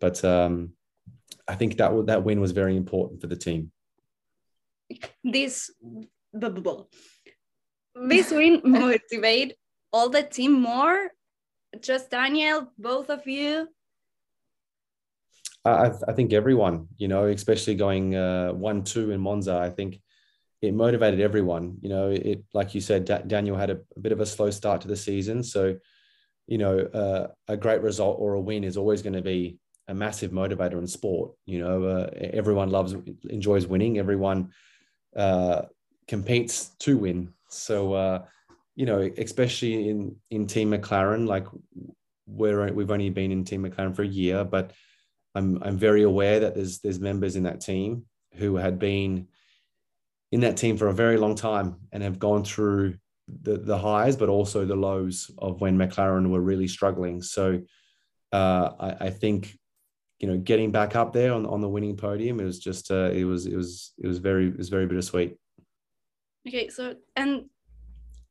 But 0.00 0.24
um, 0.24 0.72
I 1.46 1.54
think 1.54 1.76
that 1.76 2.06
that 2.06 2.24
win 2.24 2.40
was 2.40 2.50
very 2.50 2.76
important 2.76 3.20
for 3.20 3.28
the 3.28 3.36
team. 3.36 3.70
This, 5.22 5.70
this 7.94 8.32
win 8.32 8.60
motivate 8.64 9.54
all 9.92 10.08
the 10.08 10.24
team 10.24 10.60
more 10.60 11.10
just 11.80 12.10
Daniel, 12.10 12.72
both 12.78 13.10
of 13.10 13.26
you? 13.26 13.68
I, 15.64 15.92
I 16.08 16.12
think 16.12 16.32
everyone, 16.32 16.88
you 16.96 17.08
know, 17.08 17.26
especially 17.26 17.74
going 17.74 18.14
uh, 18.14 18.52
one 18.52 18.84
two 18.84 19.10
in 19.10 19.20
Monza, 19.20 19.56
I 19.56 19.70
think 19.70 20.00
it 20.60 20.74
motivated 20.74 21.20
everyone. 21.20 21.78
You 21.80 21.88
know, 21.88 22.10
it 22.10 22.44
like 22.52 22.74
you 22.74 22.80
said, 22.80 23.04
da- 23.04 23.22
Daniel 23.26 23.56
had 23.56 23.70
a, 23.70 23.80
a, 23.96 24.00
bit 24.00 24.12
of 24.12 24.20
a 24.20 24.26
slow 24.26 24.50
start 24.50 24.82
to 24.82 24.88
the 24.88 24.96
season, 24.96 25.42
so 25.42 25.76
you 26.46 26.58
know, 26.58 26.78
uh, 26.78 27.28
a 27.48 27.56
great 27.56 27.80
result 27.80 28.18
or 28.20 28.34
a 28.34 28.40
win 28.40 28.64
is 28.64 28.76
always 28.76 29.00
going 29.00 29.14
to 29.14 29.22
be 29.22 29.58
a 29.88 29.94
massive 29.94 30.30
motivator 30.30 30.78
in 30.78 30.86
sport. 30.86 31.32
You 31.46 31.60
know, 31.60 31.84
uh, 31.84 32.10
everyone 32.14 32.70
loves 32.70 32.94
enjoys 33.30 33.66
winning. 33.66 33.98
Everyone 33.98 34.50
uh, 35.16 35.62
competes 36.06 36.70
to 36.80 36.98
win. 36.98 37.32
So 37.48 37.94
uh, 37.94 38.24
you 38.74 38.84
know, 38.86 39.10
especially 39.16 39.88
in 39.88 40.16
in 40.30 40.46
Team 40.46 40.72
McLaren, 40.72 41.26
like 41.26 41.46
we're 42.26 42.72
we've 42.72 42.90
only 42.90 43.10
been 43.10 43.32
in 43.32 43.44
Team 43.44 43.64
McLaren 43.64 43.96
for 43.96 44.02
a 44.02 44.06
year, 44.06 44.44
but 44.44 44.72
I'm 45.34 45.62
I'm 45.62 45.78
very 45.78 46.02
aware 46.02 46.40
that 46.40 46.54
there's 46.54 46.80
there's 46.80 47.00
members 47.00 47.36
in 47.36 47.44
that 47.44 47.60
team 47.60 48.04
who 48.34 48.56
had 48.56 48.78
been 48.78 49.28
in 50.32 50.40
that 50.40 50.56
team 50.56 50.76
for 50.76 50.88
a 50.88 50.94
very 50.94 51.16
long 51.16 51.34
time 51.34 51.76
and 51.92 52.02
have 52.02 52.18
gone 52.18 52.44
through 52.44 52.96
the 53.42 53.56
the 53.56 53.78
highs, 53.78 54.16
but 54.16 54.28
also 54.28 54.64
the 54.64 54.76
lows 54.76 55.30
of 55.38 55.60
when 55.60 55.78
McLaren 55.78 56.30
were 56.30 56.40
really 56.40 56.68
struggling. 56.68 57.22
So 57.22 57.62
uh, 58.32 58.70
I, 58.80 59.06
I 59.06 59.10
think 59.10 59.58
you 60.20 60.28
know 60.28 60.38
getting 60.38 60.70
back 60.70 60.96
up 60.96 61.12
there 61.12 61.32
on, 61.32 61.44
on 61.46 61.60
the 61.60 61.68
winning 61.68 61.96
podium 61.96 62.40
it 62.40 62.44
was 62.44 62.58
just 62.58 62.90
uh, 62.90 63.10
it 63.12 63.24
was 63.24 63.46
it 63.46 63.56
was 63.56 63.92
it 64.02 64.06
was 64.06 64.18
very 64.18 64.48
it 64.48 64.56
was 64.56 64.68
very 64.68 64.86
bittersweet 64.86 65.36
okay 66.46 66.68
so 66.68 66.94
and 67.16 67.44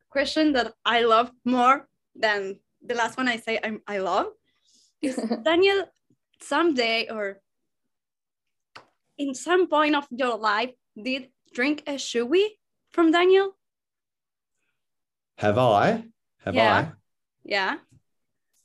question 0.10 0.54
that 0.54 0.74
I 0.86 1.02
love 1.02 1.32
more 1.46 1.88
than 2.16 2.60
the 2.86 2.96
last 2.96 3.18
one 3.18 3.28
I 3.28 3.38
say 3.38 3.60
I'm, 3.64 3.82
I 3.88 3.98
love 3.98 4.28
is 5.02 5.16
Daniel 5.44 5.86
someday 6.44 7.08
or 7.10 7.40
in 9.18 9.34
some 9.34 9.68
point 9.68 9.96
of 9.96 10.08
your 10.12 10.38
life 10.38 10.72
did 11.02 11.30
drink 11.54 11.84
a 11.88 11.94
shoey 11.94 12.46
from 12.92 13.12
Daniel? 13.12 13.56
Have 15.38 15.58
I? 15.58 16.04
Have 16.46 16.56
yeah. 16.56 16.76
I? 16.76 16.92
Yeah. 17.44 17.78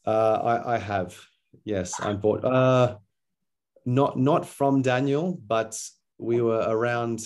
Uh, 0.07 0.41
I, 0.43 0.75
I 0.75 0.79
have. 0.79 1.19
Yes, 1.65 2.01
I'm 2.01 2.19
bought. 2.19 2.45
Uh, 2.45 2.97
not 3.85 4.19
not 4.19 4.47
from 4.47 4.83
Daniel, 4.83 5.41
but 5.47 5.79
we 6.19 6.41
were 6.41 6.65
around 6.67 7.21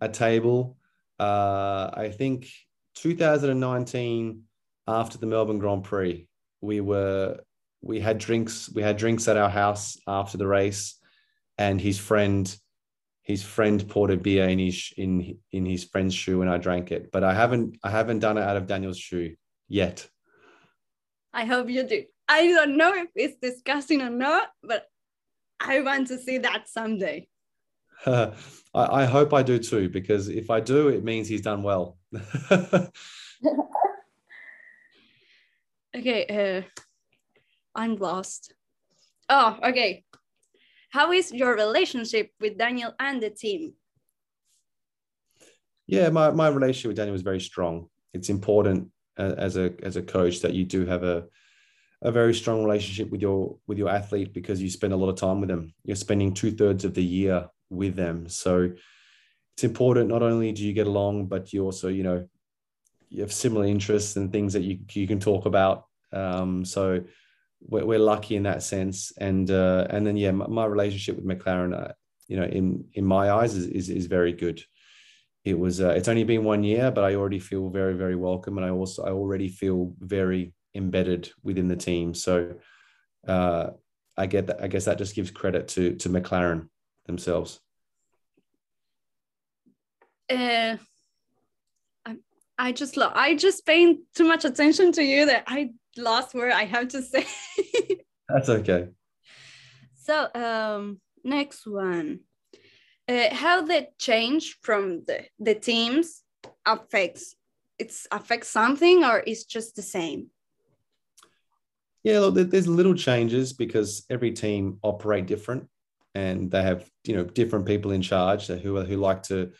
a 0.00 0.08
table. 0.08 0.76
Uh, 1.18 1.90
I 1.92 2.08
think 2.10 2.48
2019, 2.94 4.42
after 4.88 5.18
the 5.18 5.26
Melbourne 5.26 5.58
Grand 5.58 5.84
Prix, 5.84 6.28
we 6.60 6.80
were 6.80 7.40
we 7.82 8.00
had 8.00 8.18
drinks 8.18 8.70
we 8.72 8.82
had 8.82 8.96
drinks 8.96 9.28
at 9.28 9.36
our 9.36 9.50
house 9.50 9.98
after 10.06 10.38
the 10.38 10.46
race, 10.46 10.98
and 11.58 11.80
his 11.80 11.98
friend 11.98 12.56
his 13.22 13.42
friend 13.42 13.88
poured 13.88 14.10
a 14.10 14.16
beer 14.16 14.48
in 14.48 14.58
his 14.58 14.92
in 14.96 15.38
in 15.50 15.66
his 15.66 15.84
friend's 15.84 16.14
shoe 16.14 16.42
and 16.42 16.50
I 16.50 16.58
drank 16.58 16.90
it. 16.92 17.12
But 17.12 17.24
I 17.24 17.34
haven't 17.34 17.78
I 17.82 17.90
haven't 17.90 18.20
done 18.20 18.38
it 18.38 18.42
out 18.42 18.56
of 18.56 18.66
Daniel's 18.66 18.98
shoe 18.98 19.34
yet. 19.68 20.08
I 21.32 21.44
hope 21.44 21.68
you 21.68 21.82
do. 21.82 22.04
I 22.28 22.46
don't 22.46 22.76
know 22.76 22.94
if 22.94 23.08
it's 23.14 23.36
disgusting 23.40 24.00
or 24.00 24.10
not, 24.10 24.48
but 24.62 24.86
I 25.60 25.80
want 25.80 26.08
to 26.08 26.18
see 26.18 26.38
that 26.38 26.68
someday. 26.68 27.28
I, 28.06 28.32
I 28.74 29.04
hope 29.04 29.32
I 29.32 29.42
do 29.42 29.58
too, 29.58 29.88
because 29.88 30.28
if 30.28 30.50
I 30.50 30.60
do, 30.60 30.88
it 30.88 31.04
means 31.04 31.28
he's 31.28 31.42
done 31.42 31.62
well. 31.62 31.98
okay, 35.96 36.26
uh, 36.28 36.62
I'm 37.74 37.96
lost. 37.96 38.54
Oh, 39.28 39.58
okay. 39.64 40.04
How 40.90 41.12
is 41.12 41.32
your 41.32 41.54
relationship 41.54 42.30
with 42.40 42.58
Daniel 42.58 42.92
and 42.98 43.22
the 43.22 43.30
team? 43.30 43.72
Yeah, 45.86 46.10
my, 46.10 46.30
my 46.30 46.48
relationship 46.48 46.88
with 46.88 46.96
Daniel 46.96 47.14
is 47.14 47.22
very 47.22 47.40
strong. 47.40 47.88
It's 48.12 48.28
important 48.28 48.88
uh, 49.18 49.34
as 49.36 49.56
a 49.56 49.72
as 49.82 49.96
a 49.96 50.02
coach 50.02 50.40
that 50.40 50.54
you 50.54 50.64
do 50.64 50.86
have 50.86 51.02
a 51.02 51.24
a 52.02 52.10
very 52.10 52.34
strong 52.34 52.64
relationship 52.64 53.10
with 53.10 53.22
your 53.22 53.56
with 53.66 53.78
your 53.78 53.88
athlete 53.88 54.34
because 54.34 54.60
you 54.60 54.68
spend 54.68 54.92
a 54.92 54.96
lot 54.96 55.08
of 55.08 55.16
time 55.16 55.40
with 55.40 55.48
them. 55.48 55.72
You're 55.84 55.96
spending 55.96 56.34
two 56.34 56.50
thirds 56.50 56.84
of 56.84 56.94
the 56.94 57.04
year 57.04 57.48
with 57.70 57.94
them, 57.94 58.28
so 58.28 58.70
it's 59.54 59.64
important. 59.64 60.08
Not 60.08 60.22
only 60.22 60.52
do 60.52 60.64
you 60.64 60.72
get 60.72 60.86
along, 60.86 61.26
but 61.26 61.52
you 61.52 61.64
also 61.64 61.88
you 61.88 62.02
know 62.02 62.26
you 63.08 63.20
have 63.20 63.32
similar 63.32 63.66
interests 63.66 64.16
and 64.16 64.32
things 64.32 64.52
that 64.54 64.62
you 64.62 64.80
you 64.92 65.06
can 65.06 65.20
talk 65.20 65.46
about. 65.46 65.86
Um, 66.12 66.64
so 66.64 67.02
we're, 67.66 67.84
we're 67.84 67.98
lucky 67.98 68.36
in 68.36 68.44
that 68.44 68.62
sense. 68.62 69.12
And 69.18 69.50
uh, 69.50 69.86
and 69.90 70.06
then 70.06 70.16
yeah, 70.16 70.32
my, 70.32 70.46
my 70.46 70.64
relationship 70.64 71.16
with 71.16 71.26
McLaren, 71.26 71.78
uh, 71.78 71.92
you 72.28 72.36
know, 72.36 72.44
in 72.44 72.84
in 72.94 73.04
my 73.04 73.30
eyes 73.30 73.54
is 73.54 73.66
is, 73.66 73.88
is 73.88 74.06
very 74.06 74.32
good. 74.32 74.62
It 75.44 75.58
was 75.58 75.80
uh, 75.80 75.90
it's 75.90 76.08
only 76.08 76.24
been 76.24 76.44
one 76.44 76.62
year, 76.62 76.90
but 76.90 77.04
I 77.04 77.14
already 77.14 77.40
feel 77.40 77.68
very 77.68 77.94
very 77.94 78.16
welcome, 78.16 78.58
and 78.58 78.66
I 78.66 78.70
also 78.70 79.04
I 79.04 79.10
already 79.10 79.48
feel 79.48 79.94
very 79.98 80.54
embedded 80.74 81.30
within 81.42 81.68
the 81.68 81.76
team. 81.76 82.14
So 82.14 82.54
uh, 83.26 83.70
I 84.16 84.26
get 84.26 84.46
that. 84.46 84.62
I 84.62 84.68
guess 84.68 84.84
that 84.84 84.98
just 84.98 85.14
gives 85.14 85.30
credit 85.30 85.68
to 85.68 85.96
to 85.96 86.08
McLaren 86.08 86.68
themselves. 87.06 87.60
Uh, 90.30 90.76
I, 92.06 92.16
I 92.56 92.72
just 92.72 92.96
lo- 92.96 93.12
I 93.12 93.34
just 93.34 93.66
paying 93.66 94.04
too 94.14 94.24
much 94.24 94.44
attention 94.44 94.92
to 94.92 95.02
you 95.02 95.26
that 95.26 95.44
I 95.46 95.72
lost 95.96 96.34
word 96.34 96.52
I 96.52 96.64
have 96.64 96.88
to 96.88 97.02
say. 97.02 97.26
That's 98.28 98.48
okay. 98.48 98.88
So 100.04 100.26
um, 100.34 101.00
next 101.22 101.64
one, 101.64 102.20
uh, 103.08 103.32
how 103.32 103.62
the 103.62 103.86
change 104.00 104.58
from 104.60 105.04
the 105.06 105.26
the 105.38 105.54
teams 105.54 106.24
affects 106.66 107.36
it's 107.78 108.06
affects 108.10 108.48
something 108.48 109.04
or 109.04 109.22
it's 109.26 109.44
just 109.44 109.76
the 109.76 109.82
same. 109.82 110.30
Yeah, 112.04 112.18
look, 112.18 112.50
there's 112.50 112.66
little 112.66 112.94
changes 112.94 113.52
because 113.52 114.04
every 114.10 114.32
team 114.32 114.78
operate 114.82 115.26
different, 115.26 115.68
and 116.14 116.50
they 116.50 116.62
have 116.62 116.88
you 117.04 117.14
know 117.14 117.24
different 117.24 117.66
people 117.66 117.92
in 117.92 118.02
charge 118.02 118.48
who 118.48 118.80
who 118.82 118.96
like 118.96 119.22
to, 119.24 119.52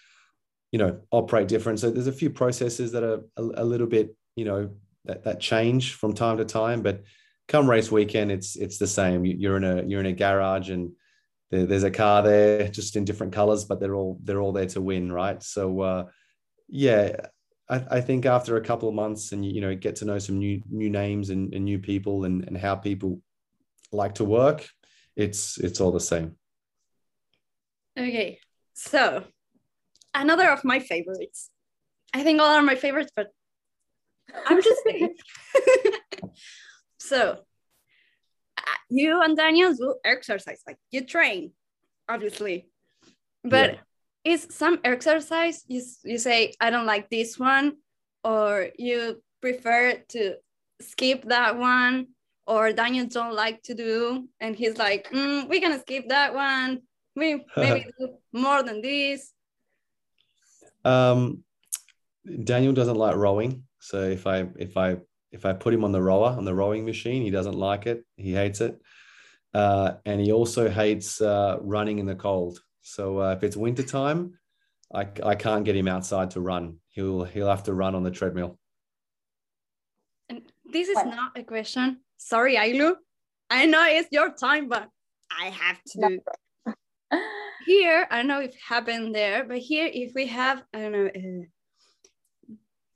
you 0.72 0.78
know, 0.78 1.00
operate 1.10 1.48
different. 1.48 1.78
So 1.78 1.90
there's 1.90 2.08
a 2.08 2.12
few 2.12 2.30
processes 2.30 2.92
that 2.92 3.04
are 3.04 3.20
a, 3.36 3.42
a 3.62 3.64
little 3.64 3.86
bit 3.86 4.16
you 4.34 4.44
know 4.44 4.70
that 5.04 5.24
that 5.24 5.40
change 5.40 5.94
from 5.94 6.14
time 6.14 6.38
to 6.38 6.44
time. 6.44 6.82
But 6.82 7.02
come 7.48 7.68
race 7.68 7.90
weekend, 7.90 8.32
it's 8.32 8.56
it's 8.56 8.78
the 8.78 8.86
same. 8.86 9.24
You're 9.24 9.56
in 9.56 9.64
a 9.64 9.82
you're 9.82 10.00
in 10.00 10.06
a 10.06 10.12
garage 10.12 10.70
and 10.70 10.92
there, 11.50 11.66
there's 11.66 11.82
a 11.84 11.90
car 11.90 12.22
there, 12.22 12.68
just 12.68 12.96
in 12.96 13.04
different 13.04 13.32
colors, 13.32 13.64
but 13.64 13.78
they're 13.80 13.94
all 13.94 14.18
they're 14.22 14.40
all 14.40 14.52
there 14.52 14.66
to 14.66 14.80
win, 14.80 15.12
right? 15.12 15.42
So 15.42 15.80
uh, 15.80 16.04
yeah, 16.68 17.26
I, 17.68 17.84
I 17.90 18.00
think 18.00 18.26
after 18.26 18.56
a 18.56 18.64
couple 18.64 18.88
of 18.88 18.94
months 18.94 19.32
and 19.32 19.44
you 19.44 19.60
know 19.60 19.74
get 19.74 19.96
to 19.96 20.04
know 20.04 20.18
some 20.18 20.38
new 20.38 20.62
new 20.70 20.90
names 20.90 21.30
and, 21.30 21.52
and 21.54 21.64
new 21.64 21.78
people 21.78 22.24
and, 22.24 22.44
and 22.44 22.56
how 22.56 22.74
people 22.74 23.20
like 23.92 24.14
to 24.16 24.24
work, 24.24 24.68
it's 25.16 25.58
it's 25.58 25.80
all 25.80 25.92
the 25.92 26.00
same. 26.00 26.36
Okay, 27.98 28.38
so 28.72 29.24
another 30.14 30.48
of 30.48 30.64
my 30.64 30.78
favorites. 30.78 31.50
I 32.14 32.22
think 32.22 32.40
all 32.40 32.54
are 32.54 32.62
my 32.62 32.74
favorites, 32.74 33.12
but 33.14 33.28
I'm 34.46 34.62
just 34.62 34.82
saying. 34.84 35.14
so 36.98 37.38
you 38.92 39.22
and 39.22 39.36
Daniel 39.36 39.74
do 39.74 39.94
exercise, 40.04 40.62
like 40.66 40.78
you 40.90 41.04
train, 41.04 41.52
obviously. 42.08 42.68
But 43.42 43.78
yeah. 44.24 44.32
is 44.32 44.46
some 44.50 44.78
exercise 44.84 45.64
you, 45.66 45.82
you 46.04 46.18
say, 46.18 46.54
I 46.60 46.70
don't 46.70 46.86
like 46.86 47.10
this 47.10 47.38
one, 47.38 47.76
or 48.22 48.68
you 48.78 49.22
prefer 49.40 49.94
to 50.10 50.36
skip 50.80 51.24
that 51.28 51.58
one, 51.58 52.08
or 52.46 52.72
Daniel 52.72 53.06
don't 53.06 53.34
like 53.34 53.62
to 53.64 53.74
do, 53.74 54.28
and 54.40 54.54
he's 54.54 54.76
like, 54.76 55.10
mm, 55.10 55.48
we're 55.48 55.60
gonna 55.60 55.80
skip 55.80 56.08
that 56.08 56.34
one. 56.34 56.82
We 57.16 57.44
maybe 57.56 57.86
do 57.98 58.14
more 58.32 58.62
than 58.62 58.82
this. 58.82 59.32
Um, 60.84 61.44
Daniel 62.44 62.72
doesn't 62.72 62.96
like 62.96 63.16
rowing. 63.16 63.64
So 63.82 64.00
if 64.00 64.28
I 64.28 64.46
if 64.56 64.76
I 64.76 64.98
if 65.32 65.44
I 65.44 65.52
put 65.54 65.74
him 65.74 65.82
on 65.82 65.90
the 65.90 66.00
rower 66.00 66.28
on 66.28 66.44
the 66.44 66.54
rowing 66.54 66.84
machine, 66.84 67.20
he 67.22 67.30
doesn't 67.30 67.56
like 67.56 67.86
it. 67.86 68.04
He 68.16 68.32
hates 68.32 68.60
it, 68.60 68.80
uh, 69.54 69.94
and 70.06 70.20
he 70.20 70.30
also 70.30 70.70
hates 70.70 71.20
uh, 71.20 71.56
running 71.60 71.98
in 71.98 72.06
the 72.06 72.14
cold. 72.14 72.60
So 72.82 73.18
uh, 73.18 73.32
if 73.32 73.42
it's 73.42 73.56
winter 73.56 73.82
time, 73.82 74.38
I, 74.94 75.08
I 75.24 75.34
can't 75.34 75.64
get 75.64 75.74
him 75.74 75.88
outside 75.88 76.30
to 76.30 76.40
run. 76.40 76.76
He'll 76.90 77.24
he'll 77.24 77.48
have 77.48 77.64
to 77.64 77.74
run 77.74 77.96
on 77.96 78.04
the 78.04 78.12
treadmill. 78.12 78.56
And 80.28 80.42
this 80.64 80.88
is 80.88 81.04
not 81.04 81.36
a 81.36 81.42
question. 81.42 82.02
Sorry, 82.18 82.54
Ailu. 82.54 82.94
I 83.50 83.66
know 83.66 83.84
it's 83.84 84.08
your 84.12 84.30
time, 84.32 84.68
but 84.68 84.88
I 85.28 85.46
have 85.46 85.82
to. 85.88 86.20
here, 87.66 88.06
I 88.08 88.18
don't 88.18 88.28
know 88.28 88.42
if 88.42 88.50
it 88.50 88.60
happened 88.64 89.12
there, 89.12 89.44
but 89.44 89.58
here, 89.58 89.90
if 89.92 90.12
we 90.14 90.28
have, 90.28 90.62
I 90.72 90.78
don't 90.78 90.92
know, 90.92 91.06
uh, 91.06 91.44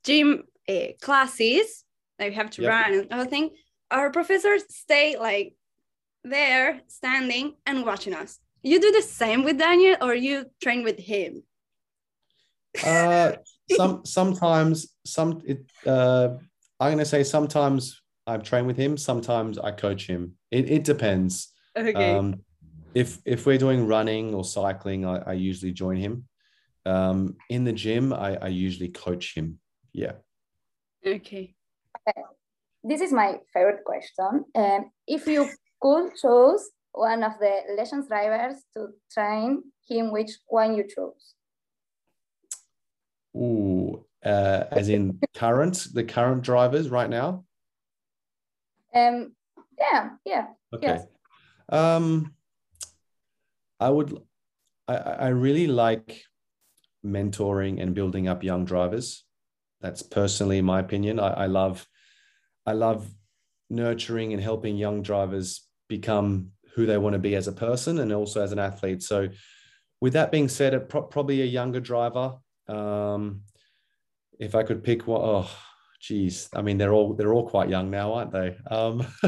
gym 0.04 0.44
uh, 0.68 0.88
classes 1.00 1.84
that 2.18 2.28
we 2.28 2.34
have 2.34 2.50
to 2.50 2.62
yep. 2.62 2.70
run 2.70 2.94
and 2.94 3.06
everything, 3.10 3.50
our 3.90 4.10
professors 4.10 4.62
stay 4.68 5.16
like 5.18 5.54
there 6.24 6.80
standing 6.88 7.54
and 7.66 7.84
watching 7.84 8.14
us. 8.14 8.38
You 8.62 8.80
do 8.80 8.90
the 8.90 9.02
same 9.02 9.44
with 9.44 9.58
Daniel 9.58 9.96
or 10.00 10.14
you 10.14 10.46
train 10.62 10.82
with 10.82 10.98
him? 10.98 11.42
Uh, 12.84 13.32
some 13.70 14.04
sometimes 14.04 14.94
some 15.04 15.42
it 15.44 15.64
uh, 15.86 16.30
I'm 16.80 16.92
gonna 16.92 17.04
say 17.04 17.22
sometimes 17.22 18.00
I 18.26 18.38
train 18.38 18.66
with 18.66 18.76
him, 18.76 18.96
sometimes 18.96 19.58
I 19.58 19.70
coach 19.70 20.06
him. 20.06 20.32
It, 20.50 20.70
it 20.70 20.84
depends. 20.84 21.52
Okay. 21.76 22.16
Um, 22.16 22.42
if 22.94 23.18
if 23.24 23.46
we're 23.46 23.58
doing 23.58 23.86
running 23.86 24.34
or 24.34 24.44
cycling, 24.44 25.04
I, 25.04 25.18
I 25.18 25.32
usually 25.34 25.72
join 25.72 25.96
him. 25.96 26.24
Um, 26.84 27.36
in 27.50 27.64
the 27.64 27.72
gym, 27.72 28.12
I, 28.12 28.36
I 28.36 28.48
usually 28.48 28.88
coach 28.88 29.34
him. 29.34 29.58
Yeah. 29.92 30.12
Okay. 31.06 31.54
okay. 32.08 32.22
This 32.82 33.00
is 33.00 33.12
my 33.12 33.38
favorite 33.52 33.84
question. 33.84 34.44
Um, 34.54 34.90
if 35.06 35.26
you 35.26 35.48
could 35.80 36.10
choose 36.20 36.70
one 36.92 37.22
of 37.22 37.32
the 37.38 37.60
Legends 37.76 38.08
drivers 38.08 38.56
to 38.74 38.88
train 39.12 39.62
him, 39.88 40.10
which 40.10 40.32
one 40.48 40.74
you 40.74 40.82
choose? 40.82 41.34
Ooh, 43.36 44.04
uh, 44.24 44.64
as 44.72 44.88
in 44.88 45.20
current, 45.34 45.86
the 45.92 46.02
current 46.02 46.42
drivers 46.42 46.88
right 46.88 47.10
now? 47.10 47.44
Um, 48.92 49.34
yeah, 49.78 50.10
yeah. 50.24 50.46
Okay. 50.74 50.86
Yes. 50.86 51.06
Um, 51.68 52.34
I 53.78 53.90
would, 53.90 54.18
I, 54.88 54.96
I 54.96 55.28
really 55.28 55.66
like 55.66 56.24
mentoring 57.04 57.80
and 57.80 57.94
building 57.94 58.26
up 58.26 58.42
young 58.42 58.64
drivers 58.64 59.25
that's 59.86 60.02
personally 60.02 60.60
my 60.60 60.80
opinion. 60.80 61.20
I, 61.20 61.44
I 61.44 61.46
love, 61.46 61.86
I 62.66 62.72
love 62.72 63.08
nurturing 63.70 64.32
and 64.32 64.42
helping 64.42 64.76
young 64.76 65.00
drivers 65.00 65.62
become 65.88 66.50
who 66.74 66.86
they 66.86 66.98
want 66.98 67.12
to 67.12 67.20
be 67.20 67.36
as 67.36 67.46
a 67.46 67.52
person 67.52 68.00
and 68.00 68.12
also 68.12 68.42
as 68.42 68.50
an 68.50 68.58
athlete. 68.58 69.02
So, 69.02 69.28
with 70.00 70.14
that 70.14 70.32
being 70.32 70.48
said, 70.48 70.88
pro- 70.88 71.02
probably 71.02 71.40
a 71.40 71.46
younger 71.46 71.80
driver. 71.80 72.34
Um, 72.68 73.42
if 74.40 74.54
I 74.56 74.64
could 74.64 74.82
pick 74.82 75.06
one, 75.06 75.20
oh, 75.22 75.50
geez, 76.00 76.48
I 76.52 76.62
mean 76.62 76.76
they're 76.76 76.92
all 76.92 77.14
they're 77.14 77.32
all 77.32 77.48
quite 77.48 77.70
young 77.70 77.88
now, 77.88 78.12
aren't 78.12 78.32
they? 78.32 78.56
Um, 78.68 79.06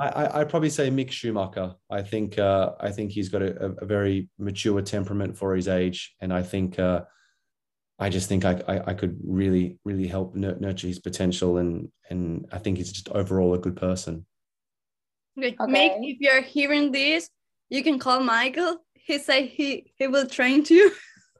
I, 0.00 0.40
I 0.40 0.44
probably 0.44 0.70
say 0.70 0.90
Mick 0.90 1.10
Schumacher. 1.10 1.74
I 1.90 2.02
think 2.02 2.38
uh, 2.38 2.70
I 2.80 2.90
think 2.90 3.10
he's 3.10 3.28
got 3.28 3.42
a, 3.42 3.74
a, 3.82 3.84
very 3.84 4.28
mature 4.38 4.80
temperament 4.80 5.36
for 5.36 5.54
his 5.56 5.66
age, 5.66 6.14
and 6.20 6.32
I 6.32 6.42
think 6.42 6.78
uh, 6.78 7.02
I 7.98 8.08
just 8.08 8.28
think 8.28 8.44
I, 8.44 8.62
I, 8.68 8.90
I 8.90 8.94
could 8.94 9.18
really, 9.24 9.78
really 9.84 10.06
help 10.06 10.34
nurture 10.34 10.86
his 10.86 11.00
potential. 11.00 11.58
And, 11.58 11.90
and 12.08 12.46
I 12.52 12.58
think 12.58 12.78
he's 12.78 12.92
just 12.92 13.08
overall 13.08 13.54
a 13.54 13.58
good 13.58 13.76
person. 13.76 14.24
Okay. 15.36 15.56
okay. 15.60 15.72
Mick, 15.72 15.98
if 16.02 16.18
you're 16.20 16.42
hearing 16.42 16.92
this, 16.92 17.30
you 17.70 17.82
can 17.82 17.98
call 17.98 18.20
Michael. 18.20 18.78
he 18.94 19.18
say 19.18 19.46
he 19.46 19.92
he 19.96 20.06
will 20.06 20.26
train 20.26 20.64
you? 20.68 20.92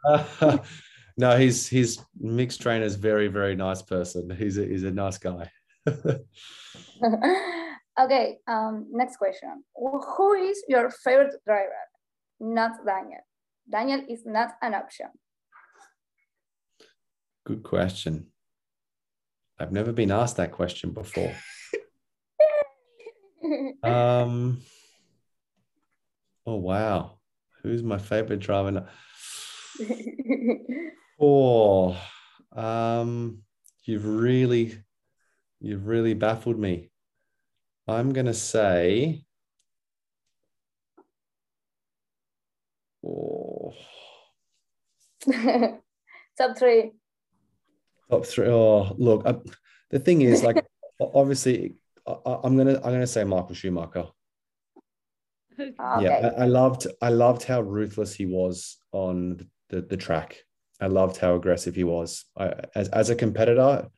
no, 1.16 1.36
he's 1.36 1.68
he's 1.68 1.98
Mick's 2.20 2.56
trainer 2.56 2.84
is 2.84 2.94
very 2.94 3.28
very 3.28 3.56
nice 3.56 3.82
person. 3.82 4.30
He's 4.30 4.58
a, 4.58 4.64
he's 4.64 4.84
a 4.84 4.90
nice 4.90 5.18
guy. 5.18 5.50
okay, 8.00 8.38
um, 8.46 8.86
next 8.90 9.16
question. 9.16 9.64
Who 9.74 10.32
is 10.34 10.62
your 10.68 10.90
favorite 10.90 11.34
driver? 11.46 11.72
Not 12.40 12.84
Daniel. 12.86 13.20
Daniel 13.70 14.02
is 14.08 14.24
not 14.24 14.52
an 14.62 14.74
option. 14.74 15.08
Good 17.48 17.62
question. 17.62 18.26
I've 19.58 19.72
never 19.72 19.90
been 19.90 20.10
asked 20.10 20.36
that 20.36 20.52
question 20.52 20.90
before. 20.90 21.34
um. 23.82 24.60
Oh 26.44 26.56
wow, 26.56 27.20
who's 27.62 27.82
my 27.82 27.96
favorite 27.96 28.40
driver? 28.40 28.86
oh, 31.18 31.96
um, 32.52 33.38
you've 33.84 34.04
really, 34.04 34.78
you've 35.58 35.86
really 35.86 36.12
baffled 36.12 36.58
me. 36.58 36.90
I'm 37.86 38.12
gonna 38.12 38.34
say. 38.34 39.24
Oh. 43.02 43.72
Top 46.38 46.58
three. 46.58 46.92
Top 48.10 48.26
three. 48.26 48.48
Oh, 48.48 48.94
look, 48.96 49.26
I, 49.26 49.36
the 49.90 49.98
thing 49.98 50.22
is, 50.22 50.42
like, 50.42 50.64
obviously, 51.00 51.74
I, 52.06 52.38
am 52.44 52.56
gonna 52.56 52.76
I'm 52.76 52.92
gonna 52.92 53.06
say 53.06 53.24
Michael 53.24 53.54
Schumacher. 53.54 54.06
Okay. 55.60 55.74
Yeah, 55.78 56.32
I, 56.36 56.42
I, 56.42 56.46
loved 56.46 56.86
I 57.02 57.08
loved 57.08 57.42
how 57.42 57.60
ruthless 57.60 58.14
he 58.14 58.26
was 58.26 58.78
on 58.92 59.48
the, 59.70 59.82
the 59.82 59.96
track. 59.96 60.38
I 60.80 60.86
loved 60.86 61.16
how 61.16 61.34
aggressive 61.34 61.74
he 61.74 61.84
was. 61.84 62.24
I, 62.36 62.52
as 62.74 62.88
as 62.90 63.10
a 63.10 63.16
competitor, 63.16 63.88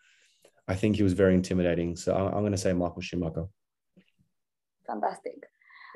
I 0.66 0.74
think 0.74 0.96
he 0.96 1.02
was 1.02 1.12
very 1.12 1.34
intimidating. 1.34 1.96
So 1.96 2.14
I'm, 2.14 2.26
I'm 2.26 2.40
going 2.40 2.52
to 2.52 2.58
say 2.58 2.72
Michael 2.72 3.02
Schumacher. 3.02 3.46
Fantastic. 4.86 5.44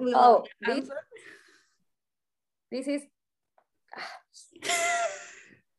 Oh, 0.01 0.45
this, 0.61 0.89
this 2.71 2.89
is. 2.89 3.03
so 4.63 4.73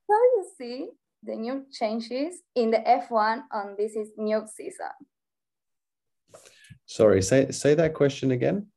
you 0.09 0.47
see 0.57 0.87
the 1.25 1.35
new 1.35 1.65
changes 1.71 2.41
in 2.55 2.71
the 2.71 2.77
F1 2.79 3.43
on 3.51 3.75
this 3.77 3.95
is 3.95 4.09
new 4.17 4.45
season. 4.53 4.91
Sorry, 6.85 7.21
say 7.21 7.51
say 7.51 7.73
that 7.75 7.93
question 7.93 8.31
again. 8.31 8.67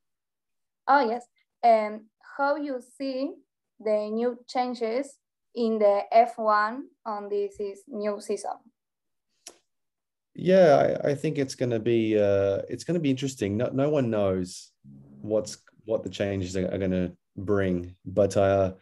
Oh 0.86 1.06
yes, 1.08 1.26
um, 1.62 2.06
how 2.36 2.56
you 2.56 2.80
see 2.96 3.32
the 3.78 4.08
new 4.10 4.38
changes 4.48 5.18
in 5.54 5.78
the 5.78 6.02
F1 6.12 6.80
on 7.04 7.28
this 7.28 7.60
is 7.60 7.82
new 7.86 8.20
season? 8.20 8.56
Yeah, 10.34 10.98
I, 11.04 11.10
I 11.10 11.14
think 11.14 11.36
it's 11.36 11.54
going 11.54 11.70
to 11.70 11.80
be 11.80 12.18
uh, 12.18 12.62
it's 12.68 12.84
going 12.84 12.94
to 12.94 13.00
be 13.00 13.10
interesting. 13.10 13.56
No, 13.56 13.68
no 13.72 13.90
one 13.90 14.08
knows 14.08 14.72
what's 15.20 15.58
what 15.84 16.02
the 16.02 16.10
changes 16.10 16.56
are, 16.56 16.72
are 16.72 16.78
going 16.78 16.92
to 16.92 17.12
bring, 17.36 17.94
but 18.06 18.36
uh, 18.36 18.72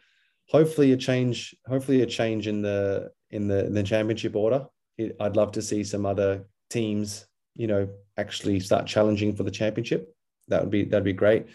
hopefully 0.47 0.93
a 0.93 0.97
change. 0.97 1.55
Hopefully 1.67 2.01
a 2.01 2.05
change 2.05 2.47
in 2.47 2.61
the 2.61 3.11
in 3.31 3.47
the 3.47 3.65
in 3.65 3.73
the 3.73 3.83
championship 3.83 4.35
order. 4.35 4.67
It, 4.97 5.15
I'd 5.19 5.35
love 5.35 5.51
to 5.53 5.61
see 5.61 5.83
some 5.83 6.05
other 6.05 6.45
teams, 6.69 7.27
you 7.55 7.67
know, 7.67 7.87
actually 8.17 8.59
start 8.59 8.87
challenging 8.87 9.35
for 9.35 9.43
the 9.43 9.51
championship. 9.51 10.13
That 10.47 10.61
would 10.61 10.71
be 10.71 10.85
that'd 10.85 11.03
be 11.03 11.13
great. 11.13 11.47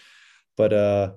But 0.57 0.73
uh, 0.73 1.13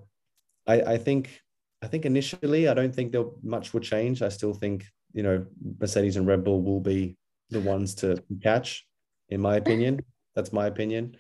I, 0.68 0.82
I 0.82 0.98
think 0.98 1.42
I 1.82 1.88
think 1.88 2.06
initially 2.06 2.68
I 2.68 2.74
don't 2.74 2.94
think 2.94 3.12
there 3.12 3.26
much 3.44 3.74
will 3.74 3.82
change. 3.82 4.22
I 4.22 4.30
still 4.30 4.54
think 4.54 4.86
you 5.14 5.24
know 5.24 5.46
Mercedes 5.80 6.18
and 6.18 6.28
Red 6.28 6.44
Bull 6.44 6.62
will 6.62 6.80
be 6.80 7.18
the 7.50 7.62
ones 7.62 7.96
to 7.96 8.24
catch, 8.42 8.88
in 9.30 9.42
my 9.42 9.58
opinion. 9.58 10.04
That's 10.36 10.52
my 10.52 10.68
opinion. 10.68 11.18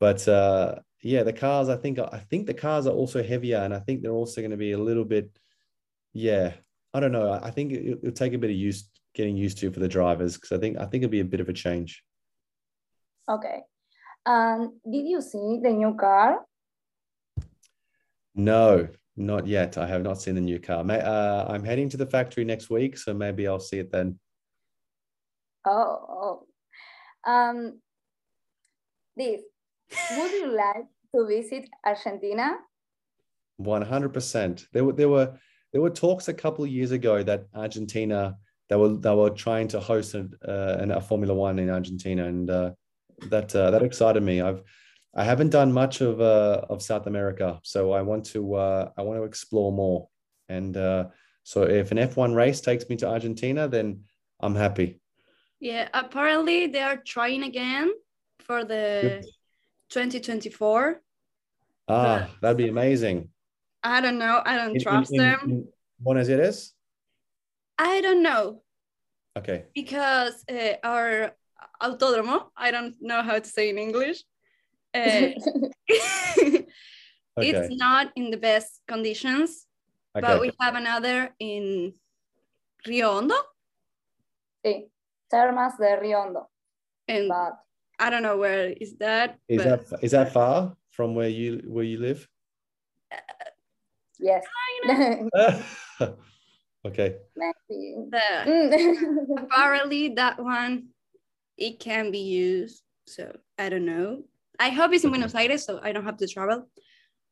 But 0.00 0.26
uh, 0.28 0.76
yeah, 1.02 1.22
the 1.22 1.32
cars. 1.32 1.68
I 1.68 1.76
think 1.76 1.98
I 1.98 2.18
think 2.30 2.46
the 2.46 2.54
cars 2.54 2.86
are 2.86 2.94
also 2.94 3.22
heavier, 3.22 3.58
and 3.58 3.72
I 3.72 3.80
think 3.80 4.02
they're 4.02 4.10
also 4.10 4.40
going 4.40 4.50
to 4.50 4.56
be 4.56 4.72
a 4.72 4.78
little 4.78 5.04
bit. 5.04 5.30
Yeah, 6.12 6.54
I 6.94 7.00
don't 7.00 7.12
know. 7.12 7.32
I 7.32 7.50
think 7.50 7.72
it, 7.72 8.02
will 8.02 8.12
take 8.12 8.32
a 8.32 8.38
bit 8.38 8.50
of 8.50 8.56
use 8.56 8.88
getting 9.14 9.36
used 9.36 9.58
to 9.58 9.70
for 9.70 9.80
the 9.80 9.88
drivers 9.88 10.36
because 10.36 10.52
I 10.52 10.60
think 10.60 10.78
I 10.78 10.86
think 10.86 11.02
it'll 11.02 11.10
be 11.10 11.20
a 11.20 11.24
bit 11.24 11.40
of 11.40 11.48
a 11.48 11.52
change. 11.52 12.02
Okay. 13.28 13.60
Um, 14.24 14.80
did 14.90 15.06
you 15.06 15.20
see 15.20 15.60
the 15.62 15.70
new 15.70 15.94
car? 15.94 16.44
No, 18.34 18.88
not 19.16 19.46
yet. 19.46 19.76
I 19.76 19.86
have 19.86 20.02
not 20.02 20.20
seen 20.20 20.34
the 20.34 20.40
new 20.40 20.60
car. 20.60 20.84
May, 20.84 21.00
uh, 21.00 21.52
I'm 21.52 21.64
heading 21.64 21.88
to 21.90 21.96
the 21.96 22.06
factory 22.06 22.44
next 22.44 22.70
week, 22.70 22.96
so 22.96 23.12
maybe 23.12 23.48
I'll 23.48 23.60
see 23.60 23.78
it 23.78 23.90
then. 23.90 24.18
Oh, 25.64 26.44
oh. 27.26 27.30
Um, 27.30 27.80
this, 29.16 29.42
would 30.16 30.30
you 30.30 30.56
like 30.56 30.86
to 31.14 31.26
visit 31.26 31.68
Argentina? 31.84 32.58
100%. 33.60 34.66
There 34.72 34.84
were, 34.84 34.92
there 34.92 35.08
were, 35.08 35.38
there 35.72 35.80
were 35.80 35.90
talks 35.90 36.28
a 36.28 36.34
couple 36.34 36.64
of 36.64 36.70
years 36.70 36.92
ago 36.92 37.22
that 37.22 37.46
Argentina, 37.54 38.36
they 38.68 38.76
were, 38.76 38.96
they 38.96 39.14
were 39.14 39.30
trying 39.30 39.68
to 39.68 39.80
host 39.80 40.14
a, 40.14 40.28
uh, 40.46 40.86
a 40.90 41.00
Formula 41.00 41.34
One 41.34 41.58
in 41.58 41.70
Argentina. 41.70 42.26
And 42.26 42.48
uh, 42.48 42.70
that, 43.28 43.54
uh, 43.54 43.70
that 43.70 43.82
excited 43.82 44.22
me. 44.22 44.40
I've, 44.40 44.62
I 45.14 45.24
haven't 45.24 45.50
done 45.50 45.72
much 45.72 46.00
of 46.00 46.20
uh, 46.20 46.62
of 46.68 46.82
South 46.82 47.06
America, 47.06 47.58
so 47.64 47.92
I 47.92 48.02
want 48.02 48.26
to 48.26 48.54
uh, 48.54 48.90
I 48.96 49.02
want 49.02 49.18
to 49.18 49.24
explore 49.24 49.72
more. 49.72 50.08
And 50.48 50.76
uh, 50.76 51.06
so, 51.42 51.62
if 51.62 51.90
an 51.90 51.98
F1 51.98 52.36
race 52.36 52.60
takes 52.60 52.88
me 52.88 52.96
to 52.96 53.08
Argentina, 53.08 53.66
then 53.68 54.04
I'm 54.38 54.54
happy. 54.54 55.00
Yeah, 55.60 55.88
apparently 55.92 56.68
they 56.68 56.82
are 56.82 56.98
trying 56.98 57.42
again 57.42 57.90
for 58.40 58.64
the 58.64 59.24
2024. 59.90 61.00
Ah, 61.88 62.28
that'd 62.40 62.56
be 62.56 62.68
amazing. 62.68 63.30
I 63.82 64.00
don't 64.00 64.18
know. 64.18 64.42
I 64.44 64.56
don't 64.56 64.76
in, 64.76 64.82
trust 64.82 65.12
in, 65.12 65.18
them. 65.18 65.38
In 65.44 65.68
Buenos 65.98 66.28
Aires? 66.28 66.74
I 67.78 68.00
don't 68.00 68.22
know. 68.22 68.62
Okay. 69.36 69.66
Because 69.74 70.44
uh, 70.50 70.74
our 70.82 71.32
autódromo, 71.80 72.50
I 72.56 72.70
don't 72.70 72.94
know 73.00 73.22
how 73.22 73.38
to 73.38 73.48
say 73.48 73.70
in 73.70 73.78
English. 73.78 74.24
Uh, 74.94 75.30
okay. 77.38 77.50
It's 77.50 77.76
not 77.76 78.10
in 78.16 78.30
the 78.30 78.36
best 78.36 78.80
conditions, 78.88 79.66
okay. 80.16 80.26
but 80.26 80.40
we 80.40 80.50
have 80.60 80.74
another 80.74 81.34
in 81.38 81.92
Rio 82.86 83.12
Hondo. 83.12 83.36
Sí, 84.64 84.88
Termas 85.30 85.76
de 85.78 86.00
Rio 86.00 86.22
Hondo. 86.22 86.48
And 87.06 87.28
but... 87.28 87.58
I 88.00 88.10
don't 88.10 88.22
know 88.22 88.38
where 88.38 88.70
is 88.70 88.96
that. 88.96 89.38
Is 89.46 89.62
but... 89.62 89.88
that 89.88 90.02
is 90.02 90.12
that 90.12 90.32
far 90.32 90.74
from 90.90 91.14
where 91.14 91.28
you 91.28 91.62
where 91.68 91.84
you 91.84 91.98
live? 91.98 92.26
Uh, 93.12 93.18
yes. 94.20 94.44
okay. 96.86 97.16
The, 97.68 99.36
apparently 99.38 100.14
that 100.14 100.42
one 100.42 100.88
it 101.56 101.80
can 101.80 102.10
be 102.10 102.18
used. 102.18 102.82
So 103.06 103.36
I 103.58 103.68
don't 103.68 103.84
know. 103.84 104.24
I 104.58 104.70
hope 104.70 104.92
it's 104.92 105.04
in 105.04 105.10
Buenos 105.10 105.34
Aires, 105.34 105.64
so 105.64 105.80
I 105.82 105.92
don't 105.92 106.04
have 106.04 106.16
to 106.18 106.26
travel. 106.26 106.68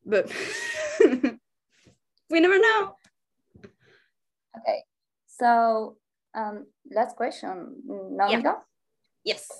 But 0.05 0.31
we 2.31 2.41
never 2.41 2.59
know. 2.59 2.95
Okay, 4.59 4.85
so 5.27 5.97
um, 6.35 6.67
last 6.91 7.17
question, 7.17 7.83
Naomica. 7.89 8.43
Yeah. 8.45 8.55
Yes. 9.25 9.51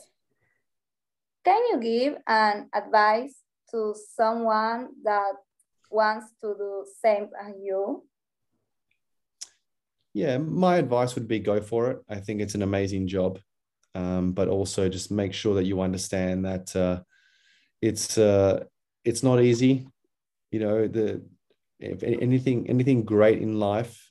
Can 1.45 1.63
you 1.71 1.81
give 1.81 2.17
an 2.27 2.69
advice 2.75 3.35
to 3.71 3.95
someone 4.15 4.89
that 5.05 5.35
wants 5.91 6.27
to 6.41 6.55
do 6.57 6.85
same 7.03 7.29
as 7.41 7.55
you? 7.63 8.05
Yeah, 10.15 10.39
my 10.39 10.77
advice 10.77 11.15
would 11.15 11.29
be 11.29 11.41
go 11.41 11.61
for 11.61 11.91
it. 11.91 11.99
I 12.09 12.17
think 12.17 12.41
it's 12.41 12.55
an 12.55 12.63
amazing 12.63 13.07
job, 13.07 13.39
um, 13.95 14.33
but 14.33 14.49
also 14.49 14.89
just 14.89 15.11
make 15.11 15.35
sure 15.35 15.55
that 15.57 15.67
you 15.67 15.81
understand 15.83 16.47
that 16.47 16.75
uh, 16.75 17.01
it's 17.83 18.17
uh, 18.17 18.65
it's 19.05 19.23
not 19.23 19.43
easy. 19.43 19.87
You 20.51 20.61
know, 20.61 20.89
the 20.89 21.23
if 21.81 22.03
anything 22.03 22.69
anything 22.71 23.05
great 23.05 23.43
in 23.43 23.59
life 23.59 24.11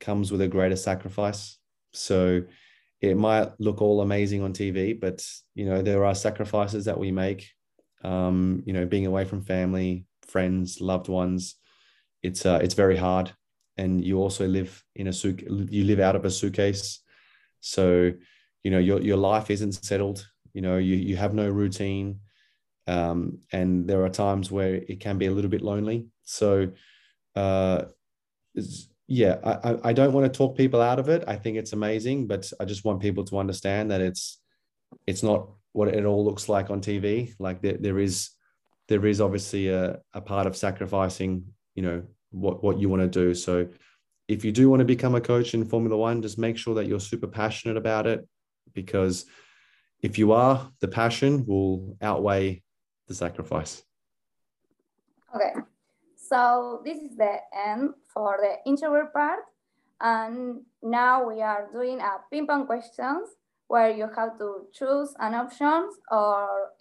comes 0.00 0.32
with 0.32 0.40
a 0.40 0.48
greater 0.48 0.76
sacrifice. 0.76 1.58
So 1.92 2.42
it 3.02 3.16
might 3.16 3.48
look 3.58 3.82
all 3.82 4.00
amazing 4.00 4.42
on 4.42 4.52
TV, 4.52 4.98
but 4.98 5.22
you 5.54 5.66
know 5.66 5.82
there 5.82 6.04
are 6.04 6.14
sacrifices 6.14 6.86
that 6.86 6.98
we 6.98 7.12
make. 7.12 7.50
Um, 8.02 8.62
you 8.66 8.72
know, 8.72 8.86
being 8.86 9.06
away 9.06 9.24
from 9.24 9.42
family, 9.42 10.06
friends, 10.26 10.80
loved 10.80 11.08
ones, 11.08 11.56
it's 12.22 12.46
uh, 12.46 12.60
it's 12.62 12.74
very 12.74 12.96
hard, 12.96 13.32
and 13.76 14.04
you 14.04 14.18
also 14.18 14.46
live 14.46 14.84
in 14.94 15.06
a 15.08 15.12
suit. 15.12 15.42
You 15.42 15.84
live 15.84 16.00
out 16.00 16.16
of 16.16 16.24
a 16.24 16.30
suitcase, 16.30 17.00
so 17.60 18.12
you 18.62 18.70
know 18.70 18.78
your 18.78 19.00
your 19.00 19.16
life 19.16 19.50
isn't 19.50 19.72
settled. 19.72 20.26
You 20.54 20.62
know, 20.62 20.76
you 20.78 20.96
you 20.96 21.16
have 21.16 21.34
no 21.34 21.48
routine 21.48 22.20
um, 22.86 23.38
and 23.52 23.86
there 23.88 24.04
are 24.04 24.08
times 24.08 24.50
where 24.50 24.74
it 24.74 25.00
can 25.00 25.18
be 25.18 25.26
a 25.26 25.30
little 25.30 25.50
bit 25.50 25.62
lonely. 25.62 26.08
So, 26.24 26.72
uh, 27.36 27.84
yeah, 29.06 29.36
I, 29.44 29.90
I- 29.90 29.92
don't 29.92 30.12
want 30.12 30.32
to 30.32 30.36
talk 30.36 30.56
people 30.56 30.80
out 30.80 30.98
of 30.98 31.08
it. 31.08 31.24
I 31.26 31.36
think 31.36 31.56
it's 31.56 31.72
amazing, 31.72 32.26
but 32.26 32.50
I 32.60 32.64
just 32.64 32.84
want 32.84 33.00
people 33.00 33.24
to 33.24 33.38
understand 33.38 33.90
that 33.90 34.00
it's 34.00 34.38
it's 35.06 35.22
not 35.22 35.48
what 35.72 35.88
it 35.88 36.04
all 36.04 36.24
looks 36.24 36.48
like 36.48 36.70
on 36.70 36.80
TV. 36.80 37.32
Like 37.38 37.62
there, 37.62 37.76
there 37.78 37.98
is 37.98 38.30
there 38.88 39.06
is 39.06 39.20
obviously 39.20 39.68
a, 39.68 40.00
a 40.12 40.20
part 40.20 40.46
of 40.46 40.56
sacrificing, 40.56 41.44
you 41.74 41.82
know, 41.82 42.02
what 42.30 42.62
what 42.62 42.78
you 42.78 42.88
want 42.88 43.02
to 43.02 43.08
do. 43.08 43.34
So 43.34 43.68
if 44.28 44.44
you 44.44 44.52
do 44.52 44.70
want 44.70 44.80
to 44.80 44.84
become 44.84 45.14
a 45.14 45.20
coach 45.20 45.54
in 45.54 45.64
Formula 45.64 45.96
One, 45.96 46.22
just 46.22 46.38
make 46.38 46.56
sure 46.56 46.74
that 46.74 46.86
you're 46.86 47.00
super 47.00 47.26
passionate 47.26 47.76
about 47.76 48.06
it 48.06 48.26
because 48.72 49.26
if 50.00 50.18
you 50.18 50.32
are, 50.32 50.70
the 50.80 50.88
passion 50.88 51.46
will 51.46 51.96
outweigh 52.00 52.62
the 53.06 53.14
sacrifice. 53.14 53.82
Okay, 55.34 55.52
so 56.16 56.82
this 56.84 56.98
is 56.98 57.16
the 57.16 57.36
end 57.54 57.90
for 58.12 58.38
the 58.40 58.68
interview 58.68 59.06
part. 59.12 59.40
And 60.00 60.62
now 60.82 61.28
we 61.28 61.40
are 61.40 61.68
doing 61.72 62.00
a 62.00 62.18
ping 62.30 62.46
pong 62.46 62.66
questions 62.66 63.28
where 63.68 63.90
you 63.90 64.08
have 64.16 64.36
to 64.38 64.66
choose 64.72 65.14
an 65.20 65.34
option 65.34 65.88
or 66.10 66.71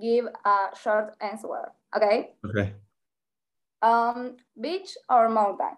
give 0.00 0.26
a 0.44 0.56
short 0.76 1.14
answer. 1.20 1.72
Okay, 1.96 2.34
Okay. 2.44 2.74
um, 3.82 4.36
beach 4.60 4.96
or 5.08 5.28
mountain? 5.28 5.76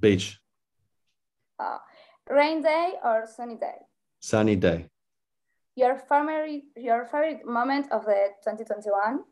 Beach, 0.00 0.38
Uh, 1.58 1.78
rain 2.28 2.60
day 2.62 2.94
or 3.02 3.24
sunny 3.26 3.56
day? 3.56 3.80
sunny 4.20 4.56
day. 4.56 4.90
Your 5.76 5.96
favorite, 5.96 6.64
your 6.76 7.04
favorite 7.04 7.46
moment 7.46 7.90
of 7.92 8.04
the 8.04 8.32
2021? 8.44 9.24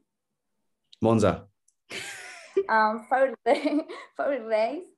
Monza, 1.03 1.49
Um, 2.69 3.05
favorite 3.11 3.39
day, 3.45 3.81
favorite 4.17 4.47
race? 4.47 4.89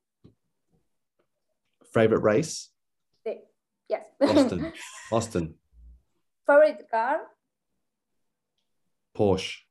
favorite 1.93 2.21
race? 2.21 2.69
Yes. 3.89 4.05
Austin, 4.21 4.71
Austin, 5.11 5.55
favorite 6.45 6.87
car? 6.91 7.21
Porsche, 9.17 9.65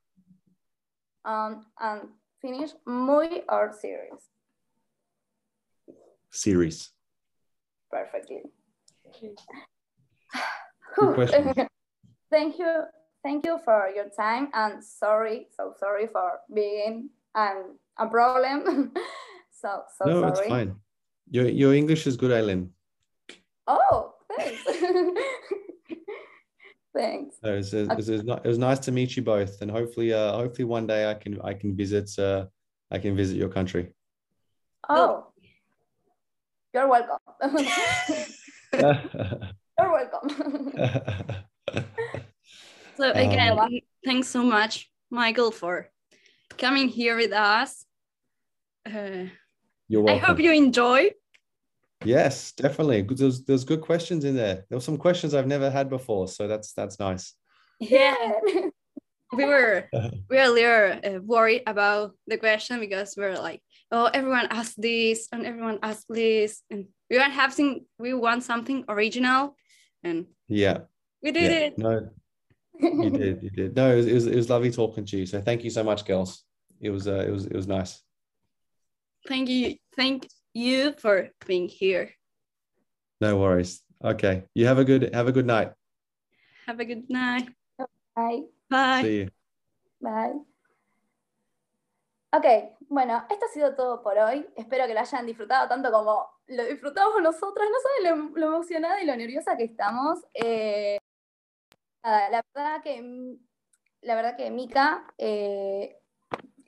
Um, 1.24 1.66
and 1.80 2.08
finish 2.42 2.70
movie 2.86 3.42
or 3.48 3.72
series? 3.72 4.30
series. 6.30 6.90
Perfectly. 7.90 8.42
Thank 12.30 12.58
you, 12.58 12.82
thank 13.22 13.46
you 13.46 13.58
for 13.64 13.88
your 13.94 14.08
time 14.10 14.48
and 14.52 14.82
sorry, 14.82 15.46
so 15.56 15.72
sorry 15.78 16.08
for 16.08 16.40
being 16.52 17.10
um, 17.34 17.78
a 17.98 18.06
problem. 18.08 18.92
so 19.52 19.82
so 19.96 20.04
no, 20.06 20.20
sorry. 20.20 20.30
it's 20.30 20.40
fine. 20.48 20.74
Your 21.30 21.48
your 21.48 21.74
English 21.74 22.06
is 22.06 22.16
good, 22.16 22.32
Aileen. 22.32 22.72
Oh, 23.66 24.14
thanks. 24.36 24.62
thanks. 26.96 27.36
No, 27.42 27.54
it's, 27.54 27.72
it, 27.72 27.88
was, 27.94 28.08
it, 28.08 28.24
was, 28.24 28.38
it 28.44 28.48
was 28.48 28.58
nice 28.58 28.78
to 28.80 28.92
meet 28.92 29.16
you 29.16 29.22
both, 29.22 29.60
and 29.62 29.70
hopefully, 29.70 30.12
uh, 30.12 30.32
hopefully 30.32 30.64
one 30.64 30.86
day 30.86 31.10
I 31.10 31.14
can 31.14 31.40
I 31.42 31.54
can 31.54 31.76
visit 31.76 32.10
uh, 32.18 32.46
I 32.90 32.98
can 32.98 33.16
visit 33.16 33.36
your 33.36 33.48
country. 33.48 33.92
Oh, 34.88 35.26
you're 36.72 36.88
welcome. 36.88 37.18
you're 39.78 39.92
welcome. 39.92 40.30
So 42.96 43.10
again, 43.10 43.58
Um, 43.58 43.78
thanks 44.04 44.28
so 44.28 44.42
much, 44.42 44.90
Michael, 45.10 45.50
for 45.50 45.90
coming 46.56 46.88
here 46.88 47.16
with 47.16 47.32
us. 47.32 47.84
Uh, 48.86 49.28
You're 49.88 50.00
welcome. 50.00 50.24
I 50.24 50.26
hope 50.26 50.40
you 50.40 50.52
enjoy. 50.52 51.10
Yes, 52.04 52.52
definitely. 52.52 53.02
There's 53.02 53.44
there's 53.44 53.64
good 53.64 53.80
questions 53.80 54.24
in 54.24 54.36
there. 54.36 54.64
There 54.68 54.76
were 54.76 54.80
some 54.80 54.98
questions 54.98 55.34
I've 55.34 55.46
never 55.46 55.70
had 55.70 55.88
before, 55.88 56.28
so 56.28 56.46
that's 56.46 56.72
that's 56.72 56.98
nice. 56.98 57.34
Yeah, 57.80 58.14
we 59.32 59.44
were 59.44 59.88
we 60.30 60.36
little 60.36 60.98
uh, 61.04 61.20
worried 61.20 61.62
about 61.66 62.12
the 62.26 62.36
question 62.36 62.80
because 62.80 63.14
we 63.16 63.24
are 63.24 63.38
like, 63.38 63.62
oh, 63.90 64.10
everyone 64.12 64.46
asked 64.50 64.80
this 64.80 65.28
and 65.32 65.46
everyone 65.46 65.78
asked 65.82 66.06
this, 66.08 66.62
and 66.70 66.86
we 67.10 67.18
want 67.18 67.32
having 67.32 67.86
we 67.98 68.14
want 68.14 68.44
something 68.44 68.84
original, 68.88 69.56
and 70.02 70.26
Yeah, 70.48 70.80
we 71.22 71.32
did 71.32 71.50
yeah. 71.50 71.58
it. 71.58 71.78
No, 71.78 72.10
you 72.78 73.10
did, 73.18 73.42
you 73.42 73.50
did. 73.50 73.76
No, 73.76 73.92
it 73.92 73.96
was, 73.96 74.06
it 74.06 74.14
was 74.14 74.26
it 74.26 74.36
was 74.36 74.50
lovely 74.50 74.70
talking 74.70 75.04
to 75.06 75.16
you. 75.16 75.26
So 75.26 75.40
thank 75.40 75.64
you 75.64 75.70
so 75.70 75.82
much, 75.82 76.04
girls. 76.04 76.44
It 76.80 76.90
was 76.90 77.08
uh, 77.08 77.24
it 77.26 77.30
was 77.30 77.46
it 77.46 77.56
was 77.56 77.66
nice. 77.66 78.02
Thank 79.26 79.48
you, 79.48 79.76
thank 79.96 80.28
you 80.56 80.94
for 80.98 81.30
being 81.46 81.68
here. 81.68 82.10
No 83.20 83.36
worries. 83.36 83.82
Okay, 84.02 84.44
you 84.54 84.66
have 84.66 84.78
a 84.78 84.84
good 84.84 85.14
have 85.14 85.28
a 85.28 85.32
good 85.32 85.46
night. 85.46 85.72
Have 86.66 86.80
a 86.80 86.84
good 86.84 87.08
night. 87.08 87.48
Bye. 88.16 88.42
Bye. 88.68 89.02
See 89.02 89.18
you. 89.18 89.30
Bye. 90.00 90.40
Ok, 92.32 92.46
bueno, 92.88 93.24
esto 93.30 93.46
ha 93.46 93.48
sido 93.48 93.74
todo 93.76 94.02
por 94.02 94.18
hoy. 94.18 94.46
Espero 94.56 94.86
que 94.86 94.94
lo 94.94 95.00
hayan 95.00 95.26
disfrutado 95.26 95.68
tanto 95.68 95.90
como 95.90 96.28
lo 96.48 96.64
disfrutamos 96.64 97.22
nosotras. 97.22 97.68
No 97.70 97.78
saben 97.80 98.32
lo, 98.32 98.38
lo 98.38 98.46
emocionada 98.46 99.02
y 99.02 99.06
lo 99.06 99.16
nerviosa 99.16 99.56
que 99.56 99.64
estamos. 99.64 100.20
Eh, 100.34 100.98
nada, 102.02 102.30
la 102.30 102.42
verdad 102.54 102.82
que 102.82 103.38
la 104.02 104.14
verdad 104.14 104.36
que 104.36 104.50
Mika, 104.50 105.06
eh, 105.18 105.98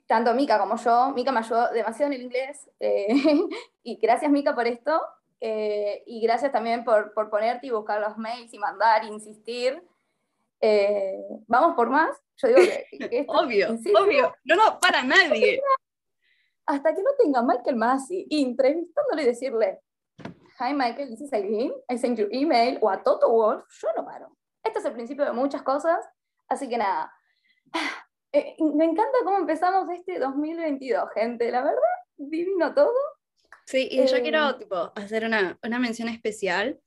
tanto 0.09 0.33
Mika 0.33 0.57
como 0.59 0.75
yo, 0.75 1.11
Mika 1.11 1.31
me 1.31 1.39
ayudó 1.39 1.69
demasiado 1.71 2.11
en 2.11 2.17
el 2.17 2.23
inglés. 2.23 2.67
eh, 2.79 3.05
y 3.83 3.95
gracias 3.97 4.31
Mika 4.31 4.55
por 4.55 4.65
esto. 4.65 4.99
eh, 5.39 6.03
y 6.07 6.19
gracias 6.21 6.51
también 6.51 6.83
por, 6.83 7.13
por 7.13 7.29
ponerte 7.29 7.67
y 7.67 7.69
buscar 7.69 8.01
los 8.01 8.17
mails 8.17 8.51
y 8.53 8.57
mandar, 8.57 9.05
insistir. 9.05 9.81
Eh, 10.61 11.21
Vamos 11.47 11.75
por 11.75 11.89
más. 11.89 12.09
Yo 12.37 12.47
digo 12.49 12.59
que, 12.59 13.07
que 13.09 13.19
esto- 13.19 13.33
Obvio, 13.33 13.69
insisto, 13.69 14.03
obvio. 14.03 14.35
No, 14.45 14.55
no, 14.55 14.79
para 14.79 15.03
nadie. 15.03 15.61
hasta 16.65 16.93
que 16.95 17.01
no 17.03 17.11
tenga 17.17 17.41
Michael 17.43 17.75
Masi 17.77 18.27
entrevistándole 18.29 19.21
y 19.23 19.25
decirle, 19.25 19.79
Hi 20.59 20.73
Michael, 20.73 21.09
this 21.09 21.21
is 21.21 21.31
Aileen, 21.33 21.71
I 21.87 21.97
sent 21.97 22.17
you 22.19 22.27
email, 22.31 22.77
o 22.81 22.89
a 22.89 23.01
Toto 23.01 23.29
Wolf, 23.29 23.63
yo 23.81 23.87
no 23.95 24.03
paro. 24.05 24.35
Este 24.63 24.79
es 24.79 24.85
el 24.85 24.91
principio 24.93 25.23
de 25.23 25.31
muchas 25.31 25.61
cosas, 25.61 26.03
así 26.49 26.67
que 26.67 26.77
nada. 26.77 27.13
Eh, 28.31 28.55
me 28.59 28.85
encanta 28.85 29.17
cómo 29.23 29.37
empezamos 29.39 29.87
este 29.89 30.19
2022, 30.19 31.09
gente, 31.15 31.49
la 31.51 31.61
verdad, 31.61 31.79
divino 32.17 32.73
todo. 32.73 32.93
Sí, 33.65 33.87
y 33.91 34.05
yo 34.07 34.17
Eh, 34.17 34.21
quiero 34.21 34.55
tipo, 34.57 34.91
hacer 34.95 35.25
una, 35.25 35.57
una 35.63 35.79
mención 35.79 36.09
especial, 36.09 36.79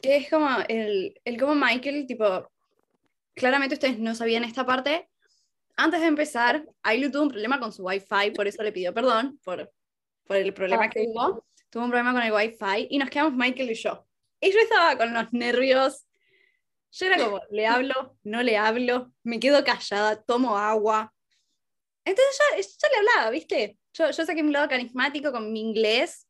que 0.00 0.16
es 0.16 0.30
como 0.30 0.48
el, 0.68 1.20
el 1.24 1.40
como 1.40 1.54
Michael, 1.54 2.06
tipo, 2.06 2.48
claramente 3.34 3.74
ustedes 3.74 3.98
no 3.98 4.14
sabían 4.14 4.44
esta 4.44 4.64
parte. 4.64 5.08
Antes 5.76 6.00
de 6.00 6.06
empezar, 6.06 6.64
Ailu 6.84 7.10
tuvo 7.10 7.22
un 7.24 7.28
problema 7.30 7.58
con 7.58 7.72
su 7.72 7.82
Wi-Fi, 7.84 8.30
por 8.34 8.46
eso 8.46 8.62
le 8.62 8.70
pidió 8.72 8.94
perdón 8.94 9.40
por, 9.44 9.72
por 10.24 10.36
el 10.36 10.54
problema 10.54 10.84
Ah, 10.84 10.90
que 10.90 11.00
sí. 11.00 11.06
tuvo. 11.06 11.44
Tuvo 11.68 11.84
un 11.84 11.90
problema 11.90 12.12
con 12.12 12.22
el 12.22 12.32
Wi-Fi 12.32 12.86
y 12.90 12.98
nos 12.98 13.10
quedamos 13.10 13.34
Michael 13.34 13.72
y 13.72 13.74
yo. 13.74 14.06
Y 14.40 14.52
yo 14.52 14.58
estaba 14.60 14.96
con 14.96 15.12
los 15.12 15.32
nervios. 15.32 16.03
Yo 16.96 17.06
era 17.06 17.18
como, 17.18 17.40
le 17.50 17.66
hablo, 17.66 18.16
no 18.22 18.42
le 18.44 18.56
hablo, 18.56 19.12
me 19.24 19.40
quedo 19.40 19.64
callada, 19.64 20.22
tomo 20.22 20.56
agua. 20.56 21.12
Entonces 22.04 22.38
yo, 22.38 22.62
yo 22.62 22.88
le 22.92 22.98
hablaba, 22.98 23.30
¿viste? 23.30 23.78
Yo, 23.94 24.12
yo 24.12 24.24
saqué 24.24 24.44
mi 24.44 24.52
lado 24.52 24.68
carismático 24.68 25.32
con 25.32 25.52
mi 25.52 25.60
inglés. 25.60 26.28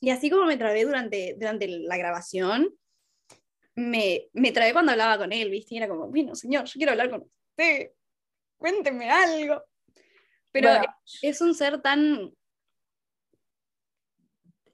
Y 0.00 0.10
así 0.10 0.30
como 0.30 0.44
me 0.44 0.56
trabé 0.56 0.84
durante, 0.84 1.34
durante 1.36 1.66
la 1.66 1.96
grabación, 1.96 2.72
me, 3.74 4.28
me 4.32 4.52
trabé 4.52 4.72
cuando 4.72 4.92
hablaba 4.92 5.18
con 5.18 5.32
él, 5.32 5.50
¿viste? 5.50 5.74
Y 5.74 5.78
era 5.78 5.88
como, 5.88 6.06
bueno, 6.06 6.36
señor, 6.36 6.66
yo 6.66 6.74
quiero 6.74 6.92
hablar 6.92 7.10
con 7.10 7.22
usted, 7.22 7.90
cuénteme 8.58 9.10
algo. 9.10 9.64
Pero 10.52 10.68
Bueno, 10.68 10.84
es 11.22 11.40
un 11.40 11.52
ser 11.52 11.82
tan... 11.82 12.32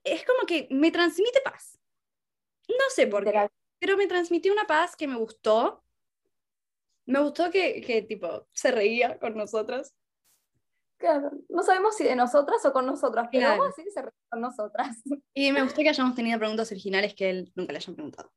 Es 0.04 0.26
como 0.26 0.44
que 0.46 0.68
me 0.70 0.90
transmite 0.90 1.40
paz. 1.40 1.78
No 2.68 2.84
sé 2.94 3.06
por 3.06 3.24
qué. 3.24 3.48
Pero 3.82 3.96
me 3.96 4.06
transmitió 4.06 4.52
una 4.52 4.64
paz 4.64 4.94
que 4.94 5.08
me 5.08 5.16
gustó. 5.16 5.82
Me 7.04 7.18
gustó 7.18 7.50
que, 7.50 7.80
que 7.80 8.02
tipo, 8.02 8.46
se 8.52 8.70
reía 8.70 9.18
con 9.18 9.36
nosotras. 9.36 9.92
Claro, 10.98 11.32
no 11.48 11.64
sabemos 11.64 11.96
si 11.96 12.04
de 12.04 12.14
nosotras 12.14 12.64
o 12.64 12.72
con 12.72 12.86
nosotras, 12.86 13.26
pero 13.32 13.40
Claro. 13.40 13.58
vamos 13.58 13.66
a 13.66 13.70
decir 13.70 13.84
que 13.86 13.90
se 13.90 14.02
ríe 14.02 14.12
con 14.30 14.40
nosotras. 14.40 15.02
Y 15.34 15.50
me 15.50 15.64
gustó 15.64 15.82
que 15.82 15.88
hayamos 15.88 16.14
tenido 16.14 16.38
preguntas 16.38 16.70
originales 16.70 17.12
que 17.12 17.28
él 17.28 17.52
nunca 17.56 17.72
le 17.72 17.78
hayan 17.78 17.96
preguntado. 17.96 18.32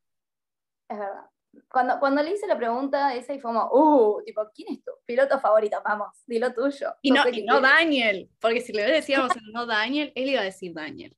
Es 0.89 0.97
verdad. 0.97 1.29
Cuando, 1.69 1.99
cuando 1.99 2.23
le 2.23 2.31
hice 2.31 2.47
la 2.47 2.57
pregunta 2.57 3.13
esa 3.13 3.35
y 3.35 3.39
fue 3.39 3.53
como, 3.53 3.69
uh, 3.71 4.23
tipo, 4.23 4.41
¿quién 4.51 4.73
es 4.73 4.83
tu 4.83 4.93
piloto 5.05 5.39
favorito? 5.39 5.77
Vamos, 5.85 6.07
dilo 6.25 6.51
tuyo. 6.55 6.95
Y 7.03 7.11
no, 7.11 7.21
sé 7.21 7.29
y 7.33 7.43
no. 7.43 7.61
Daniel, 7.61 8.31
porque 8.41 8.61
si 8.61 8.73
le 8.73 8.81
decíamos 8.91 9.31
no 9.53 9.67
Daniel, 9.67 10.11
él 10.15 10.27
iba 10.27 10.41
a 10.41 10.45
decir 10.45 10.73
Daniel. 10.73 11.15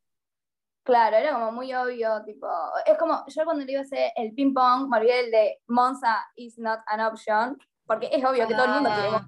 Claro, 0.88 1.17
era 1.17 1.34
como 1.34 1.52
muy 1.52 1.73
obvio, 1.73 2.23
tipo, 2.23 2.47
es 2.86 2.97
como, 2.97 3.26
yo 3.28 3.43
cuando 3.43 3.65
le 3.65 3.73
iba 3.73 3.82
a 3.82 3.84
hacer 3.84 4.10
el 4.15 4.34
ping 4.34 4.54
pong, 4.54 4.88
me 4.88 5.00
olvidé 5.00 5.19
el 5.19 5.32
de 5.32 5.60
Monza 5.67 6.26
is 6.38 6.58
not 6.58 6.80
an 6.86 7.02
option, 7.02 7.58
porque 7.86 8.08
es 8.10 8.23
obvio 8.23 8.47
que 8.47 8.54
todo 8.54 8.67
el 8.67 8.71
mundo 8.71 8.89
quiere 8.93 9.10
Ah, 9.10 9.28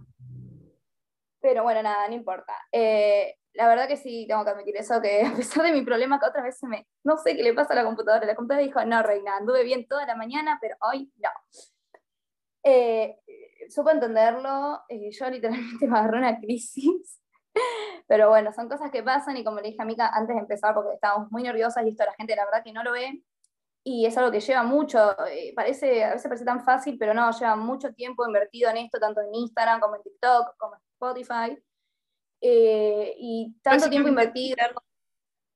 Pero 1.42 1.64
bueno, 1.64 1.84
nada, 1.84 2.08
no 2.08 2.14
importa. 2.14 2.54
Eh, 2.72 3.36
la 3.56 3.68
verdad 3.68 3.90
que 3.90 3.98
sí, 3.98 4.26
tengo 4.26 4.46
que 4.46 4.52
admitir 4.52 4.78
eso, 4.78 5.02
que 5.02 5.22
a 5.26 5.36
pesar 5.36 5.66
de 5.66 5.74
mi 5.74 5.82
problema, 5.82 6.18
que 6.18 6.28
otra 6.28 6.44
vez 6.44 6.58
se 6.58 6.66
me, 6.66 6.88
no 7.04 7.18
sé 7.18 7.36
qué 7.36 7.44
le 7.44 7.54
pasa 7.54 7.74
a 7.74 7.76
la 7.76 7.84
computadora, 7.84 8.26
la 8.26 8.36
computadora 8.36 8.66
dijo, 8.66 8.86
no, 8.86 9.04
reina, 9.04 9.36
anduve 9.36 9.66
bien 9.66 9.86
toda 9.86 10.06
la 10.06 10.16
mañana, 10.16 10.60
pero 10.62 10.78
hoy 10.80 11.12
no. 11.18 11.30
Eh, 12.64 13.18
supo 13.68 13.90
entenderlo, 13.90 14.80
eh, 14.88 15.12
yo 15.12 15.30
literalmente 15.30 15.88
me 15.90 15.98
agarré 16.00 16.20
una 16.20 16.40
crisis, 16.40 17.19
pero 18.08 18.30
bueno, 18.30 18.52
son 18.54 18.70
cosas 18.70 18.92
que 18.92 19.04
pasan 19.04 19.38
y 19.38 19.44
como 19.44 19.58
le 19.60 19.70
dije 19.70 19.82
a 19.82 19.86
Mika 19.86 20.10
antes 20.10 20.36
de 20.36 20.42
empezar, 20.42 20.74
porque 20.74 20.94
estábamos 20.96 21.32
muy 21.32 21.44
nerviosas 21.44 21.86
y 21.86 21.90
esto 21.90 22.06
la 22.06 22.14
gente 22.14 22.36
la 22.36 22.46
verdad 22.46 22.64
que 22.64 22.74
no 22.74 22.84
lo 22.84 22.92
ve, 22.92 23.24
y 23.84 24.06
es 24.06 24.18
algo 24.18 24.32
que 24.32 24.42
lleva 24.42 24.64
mucho, 24.64 25.16
eh, 25.28 25.54
parece, 25.56 26.04
a 26.04 26.10
veces 26.14 26.28
parece 26.28 26.46
tan 26.46 26.64
fácil, 26.64 26.98
pero 27.00 27.14
no, 27.14 27.32
lleva 27.32 27.56
mucho 27.56 27.94
tiempo 27.94 28.26
invertido 28.28 28.70
en 28.70 28.78
esto, 28.78 29.00
tanto 29.00 29.22
en 29.22 29.34
Instagram 29.34 29.80
como 29.80 29.96
en 29.96 30.04
TikTok, 30.04 30.58
como 30.58 30.76
en 30.76 30.82
Spotify, 30.94 31.64
eh, 32.42 33.16
y 33.18 33.56
tanto 33.62 33.90
tiempo 33.90 34.10
invertido. 34.10 34.58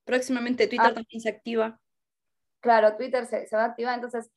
Próximamente 0.04 0.66
Twitter 0.66 0.90
Ah. 0.90 0.94
también 0.94 1.20
se 1.20 1.28
activa. 1.28 1.78
Claro, 2.60 2.96
Twitter 2.96 3.26
se, 3.26 3.46
se 3.46 3.56
va 3.56 3.64
a 3.64 3.66
activar, 3.66 3.94
entonces, 3.94 4.30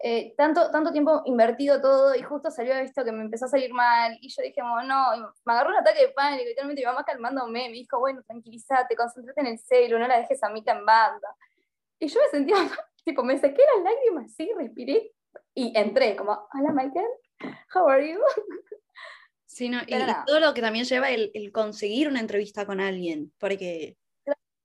eh, 0.00 0.34
tanto, 0.36 0.70
tanto 0.70 0.92
tiempo 0.92 1.22
invertido 1.24 1.80
todo, 1.80 2.14
y 2.14 2.22
justo 2.22 2.50
salió 2.50 2.74
esto 2.74 3.04
que 3.04 3.12
me 3.12 3.22
empezó 3.22 3.46
a 3.46 3.48
salir 3.48 3.72
mal, 3.72 4.16
y 4.20 4.28
yo 4.28 4.42
dije, 4.42 4.60
no, 4.62 5.14
y 5.16 5.20
me 5.44 5.52
agarró 5.52 5.70
un 5.70 5.76
ataque 5.76 6.00
de 6.00 6.08
pánico, 6.08 6.44
literalmente 6.44 6.82
mi 6.82 6.86
mamá 6.86 7.04
calmándome, 7.04 7.68
me 7.68 7.74
dijo, 7.74 7.98
bueno, 8.00 8.22
tranquilízate, 8.22 8.96
concéntrate 8.96 9.40
en 9.40 9.46
el 9.48 9.58
celu, 9.58 9.98
no 9.98 10.06
la 10.08 10.18
dejes 10.18 10.42
a 10.42 10.48
Mica 10.50 10.72
en 10.72 10.84
banda. 10.84 11.28
Y 11.98 12.08
yo 12.08 12.20
me 12.20 12.28
sentía, 12.28 12.56
tipo, 13.04 13.22
me 13.22 13.38
sequé 13.38 13.62
las 13.76 13.84
lágrimas, 13.84 14.32
sí, 14.34 14.50
respiré, 14.56 15.12
y 15.54 15.72
entré, 15.76 16.16
como, 16.16 16.32
hola 16.52 16.72
Michael, 16.72 17.06
how 17.74 17.88
are 17.88 18.06
you? 18.12 18.18
Sí, 19.46 19.68
no, 19.68 19.78
y, 19.86 19.94
y 19.94 20.06
todo 20.26 20.40
lo 20.40 20.52
que 20.52 20.60
también 20.60 20.84
lleva 20.84 21.10
el, 21.10 21.30
el 21.32 21.52
conseguir 21.52 22.08
una 22.08 22.18
entrevista 22.18 22.66
con 22.66 22.80
alguien, 22.80 23.32
porque 23.38 23.96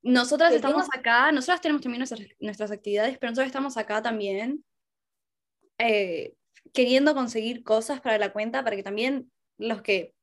nosotras 0.02 0.50
Que 0.50 0.56
estamos 0.56 0.88
tengas- 0.89 1.00
acá, 1.00 1.32
nosotras 1.32 1.62
tenemos 1.62 1.84
también 1.84 2.00
nuestras, 2.00 2.22
nuestras 2.39 2.72
actividades, 2.72 3.20
pero 3.20 3.30
nosotros 3.30 3.48
estamos 3.48 3.78
acá 3.78 4.02
también 4.02 4.63
eh, 5.80 6.36
queriendo 6.74 7.15
conseguir 7.15 7.63
cosas 7.63 8.02
para 8.02 8.18
la 8.18 8.32
cuenta, 8.32 8.63
para 8.63 8.76
que 8.76 8.84
también 8.84 9.32
los 9.58 9.82
que 9.82 10.13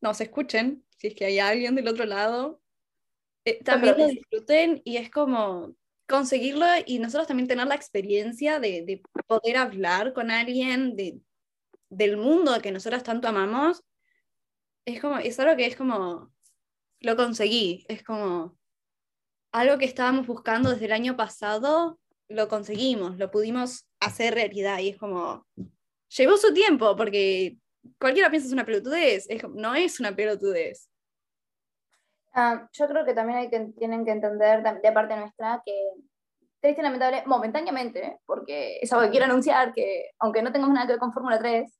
nos 0.00 0.20
escuchen, 0.20 0.84
si 0.98 1.08
es 1.08 1.14
que 1.14 1.24
hay 1.24 1.38
alguien 1.40 1.74
del 1.74 1.88
otro 1.88 2.04
lado, 2.04 2.60
eh, 3.44 3.62
también 3.64 3.96
lo 3.98 4.06
disfruten 4.06 4.82
y 4.84 4.98
es 4.98 5.10
como 5.10 5.74
conseguirlo 6.08 6.66
y 6.84 6.98
nosotros 6.98 7.26
también 7.26 7.48
tener 7.48 7.66
la 7.66 7.74
experiencia 7.74 8.60
de, 8.60 8.82
de 8.82 9.02
poder 9.26 9.56
hablar 9.56 10.12
con 10.12 10.30
alguien 10.30 10.94
de, 10.96 11.18
del 11.88 12.16
mundo 12.16 12.60
que 12.62 12.72
nosotras 12.72 13.02
tanto 13.02 13.28
amamos, 13.28 13.82
es 14.84 15.00
como, 15.00 15.18
es 15.18 15.38
algo 15.40 15.56
que 15.56 15.66
es 15.66 15.76
como, 15.76 16.32
lo 17.00 17.16
conseguí, 17.16 17.84
es 17.88 18.04
como 18.04 18.56
algo 19.52 19.78
que 19.78 19.84
estábamos 19.84 20.26
buscando 20.26 20.70
desde 20.70 20.86
el 20.86 20.92
año 20.92 21.16
pasado, 21.16 21.98
lo 22.28 22.48
conseguimos, 22.48 23.16
lo 23.16 23.30
pudimos 23.30 23.85
hacer 24.00 24.34
realidad 24.34 24.78
y 24.78 24.90
es 24.90 24.98
como, 24.98 25.46
llevó 26.08 26.36
su 26.36 26.52
tiempo 26.52 26.96
porque 26.96 27.58
cualquiera 27.98 28.30
piensa 28.30 28.46
es 28.46 28.52
una 28.52 28.64
pelotudez, 28.64 29.26
es 29.28 29.42
no 29.48 29.74
es 29.74 30.00
una 30.00 30.14
pelotudez. 30.14 30.88
Ah, 32.32 32.68
yo 32.72 32.86
creo 32.86 33.04
que 33.04 33.14
también 33.14 33.38
hay 33.38 33.48
que, 33.48 33.60
tienen 33.78 34.04
que 34.04 34.10
entender 34.10 34.62
de 34.62 34.92
parte 34.92 35.16
nuestra 35.16 35.62
que 35.64 35.74
triste 36.60 36.80
y 36.80 36.84
lamentable, 36.84 37.22
momentáneamente, 37.26 38.20
porque 38.26 38.78
es 38.80 38.92
algo 38.92 39.04
que 39.06 39.10
quiero 39.10 39.26
anunciar, 39.26 39.72
que 39.72 40.10
aunque 40.18 40.42
no 40.42 40.52
tengamos 40.52 40.74
nada 40.74 40.86
que 40.86 40.94
ver 40.94 41.00
con 41.00 41.12
Fórmula 41.12 41.38
3, 41.38 41.72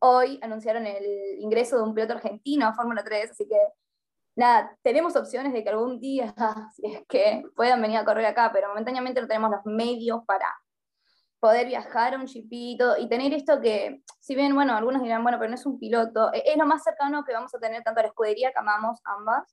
hoy 0.00 0.38
anunciaron 0.42 0.86
el 0.86 1.38
ingreso 1.38 1.76
de 1.76 1.82
un 1.84 1.94
piloto 1.94 2.14
argentino 2.14 2.66
a 2.66 2.74
Fórmula 2.74 3.04
3, 3.04 3.30
así 3.30 3.46
que 3.46 3.58
nada, 4.34 4.76
tenemos 4.82 5.14
opciones 5.16 5.52
de 5.52 5.62
que 5.62 5.70
algún 5.70 6.00
día, 6.00 6.34
si 6.74 6.86
es 6.86 7.02
que 7.08 7.44
puedan 7.54 7.80
venir 7.80 7.98
a 7.98 8.04
correr 8.04 8.26
acá, 8.26 8.50
pero 8.52 8.68
momentáneamente 8.68 9.20
no 9.20 9.28
tenemos 9.28 9.50
los 9.50 9.66
medios 9.66 10.24
para 10.26 10.46
poder 11.42 11.66
viajar 11.66 12.14
a 12.14 12.18
un 12.18 12.26
chipito 12.26 12.96
y 12.96 13.08
tener 13.08 13.34
esto 13.34 13.60
que, 13.60 14.00
si 14.20 14.36
bien, 14.36 14.54
bueno, 14.54 14.76
algunos 14.76 15.02
dirán, 15.02 15.24
bueno, 15.24 15.38
pero 15.40 15.48
no 15.50 15.56
es 15.56 15.66
un 15.66 15.76
piloto, 15.76 16.32
e- 16.32 16.44
es 16.46 16.56
lo 16.56 16.66
más 16.66 16.84
cercano 16.84 17.24
que 17.24 17.32
vamos 17.32 17.52
a 17.52 17.58
tener 17.58 17.82
tanto 17.82 17.98
a 17.98 18.04
la 18.04 18.10
escudería 18.10 18.52
que 18.52 18.60
amamos 18.60 19.00
ambas, 19.04 19.52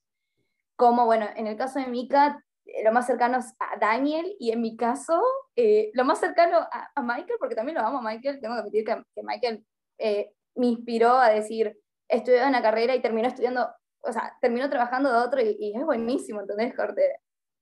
como, 0.76 1.04
bueno, 1.04 1.26
en 1.34 1.48
el 1.48 1.56
caso 1.56 1.80
de 1.80 1.88
Mika, 1.88 2.44
eh, 2.64 2.84
lo 2.84 2.92
más 2.92 3.08
cercano 3.08 3.38
es 3.38 3.56
a 3.58 3.76
Daniel, 3.80 4.36
y 4.38 4.52
en 4.52 4.60
mi 4.60 4.76
caso, 4.76 5.20
eh, 5.56 5.90
lo 5.94 6.04
más 6.04 6.20
cercano 6.20 6.58
a, 6.58 6.90
a 6.94 7.02
Michael, 7.02 7.38
porque 7.40 7.56
también 7.56 7.76
lo 7.76 7.84
amo 7.84 7.98
a 7.98 8.02
Michael, 8.02 8.40
tengo 8.40 8.54
que 8.54 8.60
admitir 8.60 8.84
que, 8.84 9.02
que 9.12 9.22
Michael 9.24 9.66
eh, 9.98 10.32
me 10.54 10.66
inspiró 10.68 11.14
a 11.18 11.30
decir, 11.30 11.76
estudió 12.06 12.46
una 12.46 12.62
carrera 12.62 12.94
y 12.94 13.02
terminó 13.02 13.26
estudiando, 13.26 13.68
o 14.02 14.12
sea, 14.12 14.36
terminó 14.40 14.70
trabajando 14.70 15.10
de 15.10 15.18
otro 15.18 15.40
y, 15.42 15.56
y 15.58 15.76
es 15.76 15.84
buenísimo, 15.84 16.40
¿entendés, 16.40 16.72
Corte? 16.72 17.18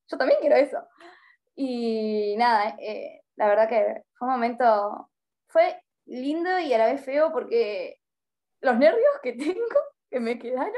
Yo 0.06 0.18
también 0.18 0.38
quiero 0.42 0.56
eso. 0.56 0.86
Y 1.56 2.36
nada, 2.36 2.76
eh, 2.78 3.22
la 3.38 3.46
verdad 3.48 3.68
que 3.68 4.02
fue 4.14 4.26
un 4.28 4.34
momento, 4.34 5.10
fue 5.48 5.80
lindo 6.06 6.58
y 6.58 6.72
a 6.74 6.78
la 6.78 6.86
vez 6.86 7.04
feo 7.04 7.32
porque 7.32 8.00
los 8.60 8.76
nervios 8.76 9.06
que 9.22 9.32
tengo, 9.34 9.80
que 10.10 10.20
me 10.20 10.38
quedaron, 10.38 10.72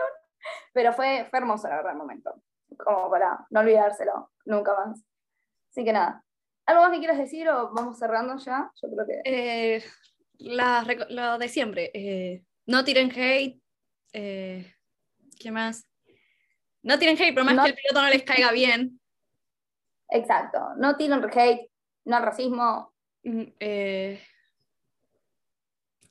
pero 0.72 0.92
fue, 0.92 1.26
fue 1.30 1.38
hermoso 1.38 1.68
la 1.68 1.76
verdad 1.76 1.92
el 1.92 1.98
momento, 1.98 2.34
como 2.78 3.10
para 3.10 3.46
no 3.50 3.60
olvidárselo 3.60 4.30
nunca 4.44 4.74
más. 4.74 5.02
Así 5.70 5.84
que 5.84 5.92
nada, 5.92 6.22
¿algo 6.66 6.82
más 6.82 6.92
que 6.92 6.98
quieras 6.98 7.18
decir 7.18 7.48
o 7.48 7.72
vamos 7.72 7.98
cerrando 7.98 8.36
ya? 8.36 8.70
Yo 8.82 8.88
creo 8.90 9.06
que... 9.06 9.20
Eh, 9.76 9.84
la 10.38 10.84
lo 11.08 11.38
de 11.38 11.48
siempre, 11.48 11.90
eh, 11.94 12.44
no 12.66 12.84
tiren 12.84 13.10
hate, 13.10 13.60
eh, 14.12 14.74
¿qué 15.38 15.50
más? 15.50 15.86
No 16.82 16.98
tiren 16.98 17.16
hate, 17.16 17.34
por 17.34 17.44
más 17.44 17.54
No- 17.54 17.62
que 17.64 17.70
el 17.70 17.74
piloto 17.74 18.02
no 18.02 18.08
les 18.10 18.22
caiga 18.22 18.52
bien. 18.52 19.00
Exacto, 20.08 20.58
no 20.76 20.96
tiren 20.96 21.22
hate, 21.32 21.69
no 22.04 22.16
al 22.16 22.22
racismo. 22.22 22.92
Mm, 23.22 23.42
eh, 23.60 24.22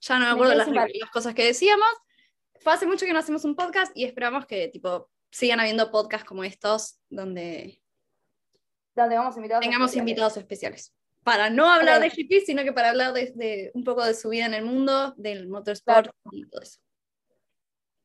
ya 0.02 0.20
no 0.20 0.26
me 0.26 0.32
acuerdo 0.32 0.66
quedé 0.66 1.00
las, 1.00 1.10
cosas 1.12 1.34
que 1.34 1.46
decíamos. 1.46 1.90
Fue 2.60 2.74
hace 2.74 2.86
mucho 2.86 3.06
que 3.06 3.14
no 3.14 3.20
hacemos 3.20 3.46
un 3.46 3.56
podcast 3.56 3.92
y 3.96 4.06
esperamos 4.06 4.46
que 4.46 4.68
tipo 4.68 5.10
sigan 5.32 5.60
habiendo 5.60 5.92
podcasts 5.92 6.28
como 6.28 6.44
estos 6.44 7.00
donde 7.10 7.82
Donde 8.96 9.16
vamos 9.16 9.36
invitados. 9.38 9.62
tengamos 9.62 9.90
especiales. 9.90 10.10
invitados 10.10 10.38
especiales. 10.38 10.96
Para 11.24 11.50
no 11.50 11.70
hablar 11.70 12.02
de 12.02 12.10
GP, 12.10 12.46
sino 12.46 12.64
que 12.64 12.74
para 12.74 12.90
hablar 12.90 13.14
de, 13.14 13.32
de 13.36 13.72
un 13.74 13.84
poco 13.84 14.04
de 14.04 14.14
su 14.14 14.30
vida 14.30 14.46
en 14.46 14.54
el 14.54 14.64
mundo, 14.64 15.14
del 15.18 15.48
motorsport 15.48 16.12
y 16.32 16.48
todo 16.48 16.62
eso. 16.62 16.80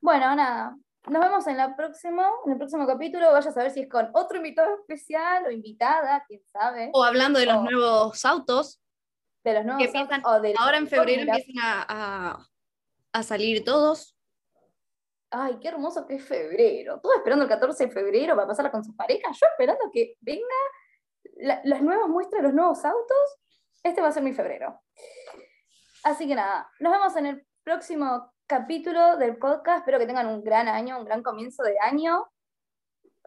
Bueno, 0.01 0.35
nada. 0.35 0.77
Nos 1.07 1.23
vemos 1.23 1.47
en, 1.47 1.57
la 1.59 1.77
próxima, 1.77 2.27
en 2.47 2.53
el 2.53 2.59
próximo 2.59 2.87
capítulo. 2.87 3.31
Vaya 3.33 3.51
a 3.51 3.53
saber 3.53 3.71
si 3.71 3.81
es 3.81 3.89
con 3.91 4.11
otro 4.15 4.39
invitado 4.39 4.75
especial 4.81 5.45
o 5.47 5.51
invitada, 5.51 6.25
quién 6.27 6.43
sabe. 6.47 6.91
O 6.95 7.05
hablando 7.05 7.39
de 7.39 7.47
los 7.47 7.63
nuevos 7.63 8.25
autos, 8.25 8.81
de 9.45 9.53
los 9.55 9.65
nuevos 9.67 9.83
que 9.93 9.99
autos 9.99 10.19
o 10.25 10.41
de 10.41 10.55
ahora 10.59 10.79
en 10.79 10.89
febrero 10.89 11.23
empiezan 11.23 11.63
a, 11.63 11.87
a- 11.89 12.47
a 13.13 13.23
salir 13.23 13.63
todos. 13.65 14.17
Ay, 15.31 15.59
qué 15.61 15.69
hermoso 15.69 16.07
que 16.07 16.15
es 16.15 16.25
febrero. 16.25 17.01
Todos 17.01 17.17
esperando 17.17 17.45
el 17.45 17.51
14 17.51 17.87
de 17.87 17.93
febrero 17.93 18.35
para 18.35 18.49
pasarla 18.49 18.71
con 18.71 18.83
sus 18.85 18.95
parejas. 18.97 19.39
Yo 19.39 19.47
esperando 19.49 19.91
que 19.93 20.17
venga 20.21 20.43
la- 21.37 21.61
las 21.65 21.83
nuevas 21.83 22.09
muestras 22.09 22.41
de 22.41 22.49
los 22.49 22.55
nuevos 22.55 22.85
autos. 22.85 23.37
Este 23.83 24.01
va 24.01 24.09
a 24.09 24.13
ser 24.13 24.23
mi 24.23 24.33
febrero. 24.33 24.81
Así 26.05 26.27
que 26.27 26.35
nada, 26.35 26.71
nos 26.81 26.93
vemos 26.93 27.17
en 27.17 27.27
el 27.27 27.47
próximo 27.63 28.33
capítulo 28.47 29.17
del 29.17 29.37
podcast. 29.37 29.79
Espero 29.79 29.99
que 29.99 30.07
tengan 30.07 30.27
un 30.27 30.45
gran 30.45 30.69
año, 30.69 30.99
un 30.99 31.05
gran 31.05 31.23
comienzo 31.23 31.63
de 31.63 31.79
año. 31.81 32.27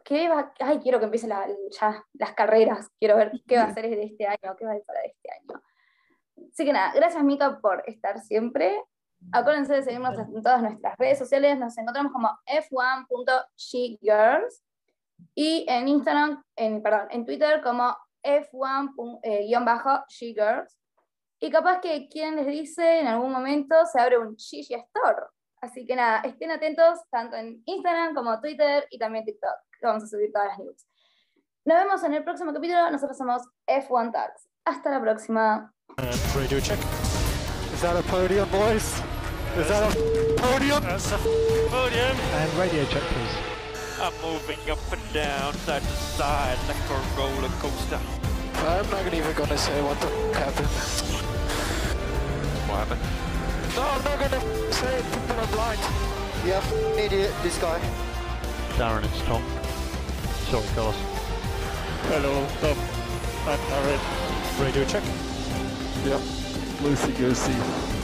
¿Qué 0.03 0.30
va? 0.30 0.53
Ay, 0.59 0.80
quiero 0.80 0.99
que 0.99 1.05
empiecen 1.05 1.32
ya 1.72 2.05
las 2.13 2.34
carreras. 2.34 2.88
Quiero 2.99 3.18
ver 3.18 3.32
qué 3.47 3.57
va 3.57 3.63
a 3.63 3.74
ser 3.74 3.89
de 3.89 4.03
este 4.03 4.28
año, 4.28 4.55
qué 4.57 4.65
va 4.65 4.72
a 4.72 4.76
ser 4.76 4.86
para 4.86 5.01
este 5.01 5.30
año. 5.32 5.59
Así 6.51 6.65
que 6.65 6.72
nada, 6.72 6.93
gracias 6.93 7.24
Mika 7.24 7.59
por 7.59 7.82
estar 7.88 8.20
siempre. 8.20 8.80
Acuérdense 9.32 9.74
de 9.74 9.82
seguirnos 9.82 10.20
en 10.20 10.43
todas 10.43 10.61
nuestras 10.61 10.95
redes 10.97 11.18
sociales. 11.18 11.57
Nos 11.57 11.76
encontramos 11.78 12.11
como 12.11 12.30
f1.shegirls 12.45 14.63
y 15.34 15.65
en 15.68 15.88
Instagram, 15.88 16.43
en, 16.55 16.84
perdón, 16.84 17.07
en 17.09 17.26
Twitter 17.26 17.63
como 17.63 17.97
f1-shegirls. 18.24 20.78
Y 21.39 21.51
capaz 21.51 21.81
que 21.81 22.07
quien 22.09 22.35
les 22.35 22.47
dice 22.47 22.99
en 22.99 23.07
algún 23.07 23.31
momento 23.31 23.75
se 23.91 23.99
abre 24.01 24.17
un 24.17 24.35
Gigi 24.38 24.73
Store. 24.73 25.27
Así 25.61 25.85
que 25.85 25.95
nada, 25.95 26.21
estén 26.21 26.51
atentos 26.51 26.99
tanto 27.11 27.35
en 27.35 27.61
Instagram 27.65 28.13
como 28.15 28.39
Twitter 28.39 28.88
y 28.91 28.97
también 28.97 29.25
TikTok, 29.25 29.55
que 29.79 29.85
vamos 29.88 30.03
a 30.03 30.07
subir 30.07 30.31
todas 30.31 30.49
las 30.49 30.59
news. 30.59 30.85
Nos 31.65 31.77
vemos 31.77 32.03
en 32.03 32.13
el 32.13 32.23
próximo 32.23 32.53
capítulo. 32.53 32.89
Nosotros 32.89 33.17
somos 33.17 33.41
F1 33.67 34.11
Talks. 34.11 34.47
Hasta 34.65 34.89
la 34.89 35.01
próxima. 35.01 35.73
And 35.97 36.35
radio 36.35 36.59
check. 36.59 36.79
Is 37.73 37.81
that 37.81 37.95
a 37.97 38.03
podium, 38.03 38.49
boys? 38.49 39.01
Is 39.57 39.67
that 39.67 39.83
a 39.83 40.41
podium? 40.41 40.81
That's 40.83 41.11
a 41.11 41.17
podium. 41.17 42.17
And 42.35 42.53
radio 42.59 42.85
check, 42.85 43.03
please. 43.03 43.35
I'm 43.99 44.13
moving 44.21 44.59
up 44.69 44.79
and 44.91 45.13
down, 45.13 45.53
side 45.65 45.81
to 45.81 45.88
side, 46.17 46.57
like 46.67 46.77
a 46.89 47.17
roller 47.17 47.49
coaster. 47.59 47.99
I'm 48.55 48.89
not 48.89 49.13
even 49.13 49.33
gonna 49.35 49.57
say 49.57 49.81
what 49.81 49.99
the 49.99 50.07
f- 50.07 50.35
happened. 50.35 51.26
What 52.68 52.86
happened? 52.88 53.01
No, 53.76 53.82
I'm 53.84 54.03
not 54.03 54.20
gonna 54.20 54.72
say 54.74 54.97
it. 54.97 55.05
People 55.13 55.39
are 55.39 55.47
blind. 55.47 55.80
Yeah, 56.45 56.57
f- 56.57 56.97
idiot, 56.97 57.34
this 57.43 57.57
guy. 57.57 57.80
Darren, 58.78 59.03
it's 59.05 59.22
Tom. 59.24 59.43
Sorry, 60.49 60.65
Carlos. 60.76 60.95
Hello, 62.09 62.45
Tom. 62.61 62.78
I'm 63.47 63.59
Aaron. 63.72 63.99
Radio 64.59 64.84
check. 64.86 65.03
Yep. 66.05 66.22
Lucy 66.82 67.11
goosey. 67.13 67.96